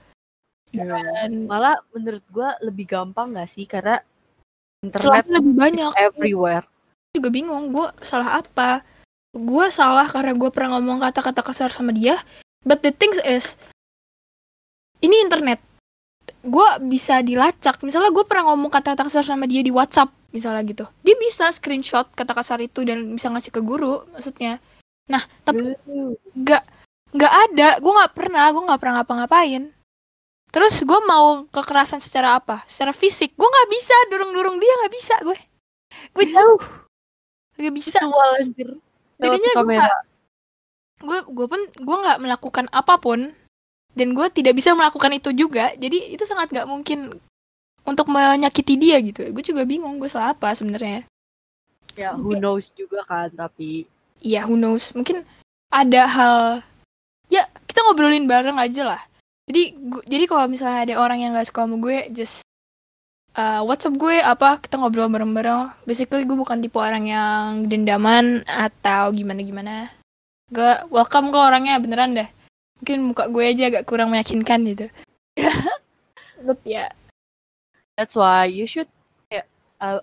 Dan 0.73 1.44
Malah 1.44 1.77
menurut 1.92 2.25
gua 2.33 2.57
lebih 2.64 2.88
gampang 2.88 3.37
gak 3.37 3.53
sih 3.53 3.68
karena 3.68 4.01
internet 4.85 5.25
lebih 5.29 5.55
banyak. 5.57 5.90
everywhere. 5.97 6.64
juga 7.14 7.31
bingung 7.31 7.70
gue 7.70 7.88
salah 8.03 8.42
apa 8.42 8.83
gue 9.31 9.66
salah 9.70 10.11
karena 10.11 10.35
gue 10.35 10.51
pernah 10.51 10.79
ngomong 10.79 10.99
kata-kata 10.99 11.47
kasar 11.47 11.70
sama 11.70 11.94
dia 11.94 12.18
but 12.66 12.83
the 12.83 12.90
thing 12.90 13.14
is 13.23 13.55
ini 14.99 15.23
internet 15.23 15.62
gue 16.44 16.68
bisa 16.88 17.24
dilacak. 17.24 17.80
Misalnya 17.80 18.12
gue 18.12 18.24
pernah 18.28 18.52
ngomong 18.52 18.68
kata-kata 18.68 19.08
kasar 19.08 19.24
sama 19.24 19.48
dia 19.48 19.64
di 19.64 19.72
WhatsApp 19.72 20.12
misalnya 20.34 20.62
gitu. 20.66 20.84
Dia 21.00 21.16
bisa 21.16 21.48
screenshot 21.54 22.10
kata 22.12 22.34
kasar 22.34 22.60
itu 22.60 22.84
dan 22.84 23.16
bisa 23.16 23.30
ngasih 23.32 23.52
ke 23.54 23.60
guru 23.64 24.04
maksudnya. 24.12 24.60
Nah 25.08 25.22
tapi 25.46 25.74
nggak 26.37 26.62
nggak 27.14 27.32
ada. 27.50 27.68
Gue 27.80 27.92
nggak 27.92 28.12
pernah 28.12 28.44
gue 28.52 28.62
nggak 28.62 28.80
pernah 28.80 28.94
ngapa-ngapain. 29.00 29.72
Terus 30.54 30.87
gue 30.87 31.00
mau 31.08 31.48
kekerasan 31.50 31.98
secara 31.98 32.38
apa? 32.38 32.62
Secara 32.70 32.94
fisik. 32.94 33.34
Gue 33.34 33.48
nggak 33.48 33.68
bisa 33.72 33.96
dorong-dorong 34.12 34.56
dia 34.60 34.72
nggak 34.84 34.94
bisa 34.94 35.14
gue. 35.24 35.38
Gue 36.14 36.24
jauh. 36.30 36.62
Nggak 37.58 37.74
bisa. 37.74 37.98
Visual 38.02 38.30
anjir. 38.38 38.68
Jadinya 39.18 39.52
gue 41.04 41.18
gue 41.26 41.46
pun 41.46 41.60
gue 41.68 41.96
nggak 42.00 42.18
melakukan 42.22 42.66
apa 42.72 42.96
pun 42.96 43.34
dan 43.94 44.12
gue 44.12 44.26
tidak 44.35 44.59
bisa 44.59 44.74
melakukan 44.74 45.11
itu 45.14 45.30
juga. 45.35 45.72
Jadi 45.78 46.14
itu 46.14 46.24
sangat 46.26 46.50
nggak 46.50 46.68
mungkin 46.68 47.14
untuk 47.87 48.11
menyakiti 48.11 48.74
dia 48.76 48.98
gitu. 49.00 49.30
Gue 49.30 49.44
juga 49.46 49.62
bingung 49.62 49.96
gue 50.02 50.11
salah 50.11 50.35
apa 50.35 50.52
sebenarnya. 50.52 51.07
Ya, 51.94 52.11
who 52.18 52.35
knows 52.35 52.74
juga 52.74 53.07
kan 53.07 53.30
tapi 53.30 53.87
iya 54.18 54.42
who 54.44 54.59
knows. 54.59 54.90
Mungkin 54.92 55.22
ada 55.70 56.02
hal 56.11 56.37
ya 57.30 57.46
kita 57.70 57.87
ngobrolin 57.87 58.26
bareng 58.26 58.59
aja 58.59 58.83
lah. 58.94 59.02
Jadi 59.46 59.62
gu- 59.76 60.07
jadi 60.07 60.24
kalau 60.26 60.50
misalnya 60.50 60.90
ada 60.90 60.94
orang 60.98 61.18
yang 61.22 61.30
gak 61.37 61.48
suka 61.48 61.68
sama 61.68 61.76
gue 61.78 61.98
just 62.11 62.42
uh, 63.37 63.61
WhatsApp 63.62 63.94
gue 64.00 64.16
apa 64.18 64.59
kita 64.59 64.74
ngobrol 64.80 65.07
bareng-bareng. 65.07 65.87
Basically 65.87 66.26
gue 66.26 66.35
bukan 66.35 66.59
tipe 66.59 66.80
orang 66.80 67.07
yang 67.07 67.70
dendaman 67.70 68.42
atau 68.48 69.14
gimana 69.14 69.40
gimana 69.44 69.74
gue 70.52 70.72
welcome 70.92 71.33
kok 71.33 71.40
orangnya 71.40 71.80
beneran 71.80 72.14
dah 72.14 72.28
mungkin 72.80 72.98
muka 73.12 73.24
gue 73.30 73.44
aja 73.44 73.64
agak 73.70 73.87
kurang 73.87 74.10
meyakinkan 74.10 74.60
gitu. 74.66 74.87
But 76.46 76.60
ya. 76.66 76.90
That's 77.94 78.18
why 78.18 78.50
you 78.50 78.66
should 78.66 78.90
kayak 79.30 79.46
uh, 79.78 80.02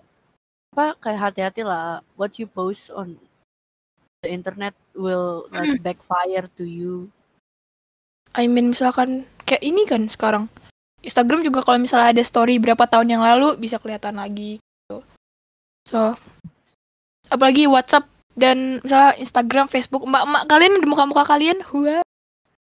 apa 0.72 0.96
kayak 1.04 1.20
hati-hati 1.20 1.62
lah. 1.62 2.00
What 2.16 2.40
you 2.40 2.48
post 2.48 2.88
on 2.88 3.20
the 4.24 4.32
internet 4.32 4.72
will 4.96 5.44
like 5.52 5.84
backfire 5.84 6.48
to 6.56 6.64
you. 6.64 7.12
I 8.32 8.48
mean 8.48 8.72
misalkan 8.72 9.28
kayak 9.44 9.60
ini 9.60 9.84
kan 9.84 10.08
sekarang. 10.08 10.48
Instagram 11.02 11.42
juga 11.42 11.66
kalau 11.66 11.82
misalnya 11.82 12.14
ada 12.14 12.22
story 12.22 12.62
berapa 12.62 12.86
tahun 12.86 13.18
yang 13.18 13.22
lalu 13.26 13.58
bisa 13.58 13.76
kelihatan 13.76 14.16
lagi 14.16 14.62
gitu. 14.62 15.04
So 15.84 16.16
apalagi 17.28 17.68
WhatsApp 17.68 18.08
dan 18.32 18.80
misalnya 18.80 19.12
Instagram, 19.20 19.66
Facebook, 19.68 20.08
emak-emak 20.08 20.48
kalian 20.48 20.80
ada 20.80 20.88
muka-muka 20.88 21.22
kalian, 21.28 21.60
wah, 21.60 22.00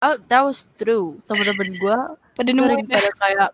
oh 0.04 0.16
that 0.28 0.42
was 0.44 0.68
true. 0.80 1.20
Teman-teman 1.28 1.76
gua 1.80 1.98
pada 2.36 2.50
sering 2.52 2.86
nemuin 2.86 2.88
pada 2.88 3.12
kayak 3.20 3.50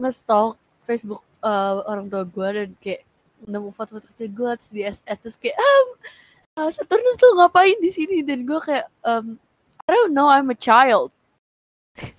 nge-stalk 0.00 0.56
Facebook 0.82 1.22
uh, 1.44 1.84
orang 1.88 2.08
tua 2.08 2.24
gua 2.24 2.52
dan 2.52 2.72
kayak 2.80 3.04
nemu 3.44 3.68
foto-foto 3.76 4.08
kecil 4.12 4.32
terus 4.32 4.72
di 4.72 4.80
SS 4.84 5.18
terus 5.20 5.36
kayak 5.36 5.56
um, 5.60 5.86
uh, 6.60 6.70
Saturnus 6.72 7.16
tuh 7.20 7.36
ngapain 7.36 7.76
di 7.80 7.90
sini? 7.92 8.24
Dan 8.24 8.48
gua 8.48 8.60
kayak 8.60 8.88
um, 9.04 9.36
I 9.84 9.92
don't 9.92 10.16
know 10.16 10.32
I'm 10.32 10.48
a 10.48 10.56
child. 10.56 11.12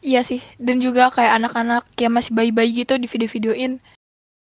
Iya 0.00 0.24
sih, 0.24 0.40
dan 0.56 0.80
juga 0.80 1.12
kayak 1.12 1.44
anak-anak 1.44 1.84
yang 2.00 2.16
masih 2.16 2.32
bayi-bayi 2.32 2.72
gitu 2.72 2.96
di 2.96 3.04
video-videoin. 3.04 3.76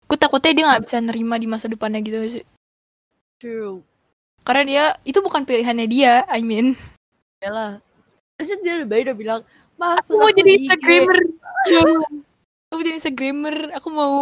Gue 0.10 0.18
takutnya 0.18 0.50
dia 0.50 0.66
nggak 0.66 0.84
bisa 0.90 0.98
nerima 0.98 1.38
di 1.38 1.46
masa 1.46 1.70
depannya 1.70 2.02
gitu 2.02 2.18
sih. 2.26 2.46
true. 3.38 3.86
Karena 4.42 4.64
dia 4.66 4.86
itu 5.06 5.22
bukan 5.22 5.46
pilihannya 5.46 5.86
dia, 5.86 6.26
I 6.26 6.42
mean. 6.42 6.74
ya 7.38 7.78
Terus 8.40 8.60
dia 8.66 8.74
udah 8.82 8.88
bayi 8.90 9.02
udah 9.06 9.18
bilang 9.18 9.42
ma 9.78 9.98
Aku 10.02 10.18
mau 10.18 10.32
jadi 10.32 10.58
Instagramer. 10.58 11.20
aku 12.70 12.74
mau 12.74 12.82
jadi 12.82 12.98
Instagramer, 12.98 13.58
aku 13.78 13.88
mau 13.94 14.14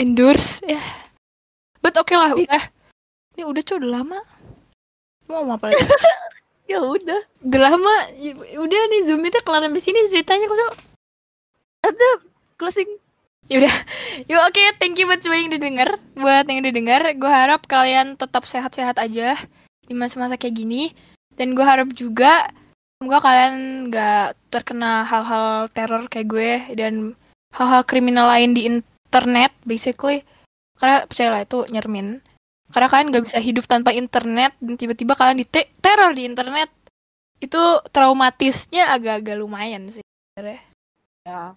endorse 0.00 0.64
ya. 0.64 0.82
But 1.80 1.96
oke 1.96 2.12
lah, 2.12 2.36
udah. 2.36 2.62
Ini 3.36 3.48
udah 3.48 3.62
cuy, 3.64 3.76
udah 3.80 3.90
lama. 4.00 4.20
Mau 5.28 5.40
ngomong 5.40 5.56
apa 5.56 5.72
lagi? 5.72 5.80
ya 6.70 6.78
udah 6.84 7.20
Udah 7.40 7.60
lama, 7.72 7.94
ya 8.14 8.36
udah 8.60 8.80
nih 8.92 9.00
Zoom 9.08 9.24
itu 9.24 9.40
kelar 9.42 9.64
sampai 9.64 9.82
sini 9.82 10.06
ceritanya 10.12 10.46
kok. 10.46 10.76
closing 12.60 13.00
Yuk 13.50 14.42
oke, 14.46 14.62
thank 14.78 14.94
you 14.94 15.10
buat 15.10 15.18
semua 15.26 15.42
yang 15.42 15.50
didengar. 15.50 15.98
Buat 16.14 16.46
yang 16.46 16.62
didengar, 16.62 17.02
gue 17.18 17.30
harap 17.30 17.66
kalian 17.66 18.14
tetap 18.14 18.46
sehat-sehat 18.46 18.94
aja 19.02 19.34
di 19.82 19.90
masa-masa 19.90 20.38
kayak 20.38 20.54
gini. 20.54 20.94
Dan 21.34 21.58
gue 21.58 21.66
harap 21.66 21.90
juga 21.90 22.46
semoga 23.00 23.24
kalian 23.24 23.88
nggak 23.88 24.36
terkena 24.52 25.08
hal-hal 25.08 25.72
teror 25.72 26.04
kayak 26.12 26.28
gue 26.28 26.52
dan 26.76 27.16
hal-hal 27.56 27.80
kriminal 27.88 28.28
lain 28.28 28.52
di 28.52 28.68
internet, 28.68 29.56
basically. 29.64 30.20
Karena 30.76 31.08
percayalah 31.08 31.48
itu 31.48 31.64
nyermin. 31.72 32.20
Karena 32.68 32.92
kalian 32.92 33.08
nggak 33.08 33.24
bisa 33.24 33.40
hidup 33.40 33.64
tanpa 33.64 33.96
internet 33.96 34.52
dan 34.60 34.76
tiba-tiba 34.76 35.16
kalian 35.16 35.40
diteror 35.40 36.12
di 36.12 36.28
internet. 36.28 36.68
Itu 37.40 37.80
traumatisnya 37.88 38.92
agak-agak 38.92 39.40
lumayan 39.40 39.88
sih. 39.88 40.04
ya 41.24 41.56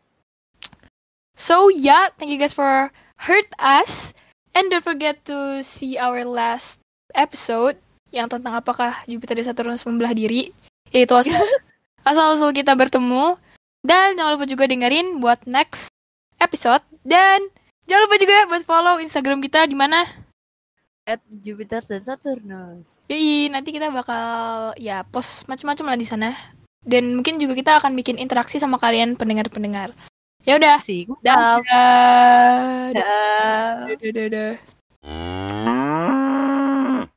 So 1.36 1.68
yeah, 1.68 2.08
thank 2.16 2.32
you 2.32 2.40
guys 2.40 2.56
for 2.56 2.88
heard 3.28 3.52
us. 3.60 4.16
And 4.56 4.72
don't 4.72 4.86
forget 4.86 5.20
to 5.28 5.60
see 5.60 6.00
our 6.00 6.24
last 6.24 6.80
episode 7.12 7.76
yang 8.16 8.32
tentang 8.32 8.56
apakah 8.56 9.04
Jupiter 9.12 9.36
dan 9.36 9.46
Saturnus 9.52 9.84
membelah 9.84 10.16
diri. 10.16 10.56
Yaitu 10.94 11.18
asal 11.18 11.42
asal-usul 12.10 12.54
kita 12.54 12.78
bertemu. 12.78 13.36
Dan 13.84 14.16
jangan 14.16 14.40
lupa 14.40 14.48
juga 14.48 14.64
dengerin 14.70 15.20
buat 15.20 15.44
next 15.44 15.92
episode. 16.40 16.86
Dan 17.04 17.52
jangan 17.90 18.02
lupa 18.08 18.16
juga 18.16 18.36
buat 18.48 18.64
follow 18.64 18.96
Instagram 19.04 19.44
kita 19.44 19.68
di 19.68 19.76
mana. 19.76 20.06
at 21.04 21.20
Jupiter 21.28 21.84
dan 21.84 22.00
Saturnus 22.00 23.04
Yoi, 23.12 23.52
nanti 23.52 23.76
kita 23.76 23.92
bakal 23.92 24.72
ya 24.80 25.04
post 25.04 25.44
macam-macam 25.52 25.92
lah 25.92 25.98
di 26.00 26.08
sana. 26.08 26.32
Dan 26.80 27.20
mungkin 27.20 27.44
juga 27.44 27.60
kita 27.60 27.84
akan 27.84 27.92
bikin 28.00 28.16
interaksi 28.16 28.56
sama 28.56 28.80
kalian 28.80 29.20
pendengar-pendengar. 29.20 29.92
Ya 30.48 30.60
udah, 30.60 30.80
sih 30.80 31.08
dadah. 31.24 31.60
Dadah. 32.92 33.88
Dadah. 33.88 34.12
dadah. 34.12 34.52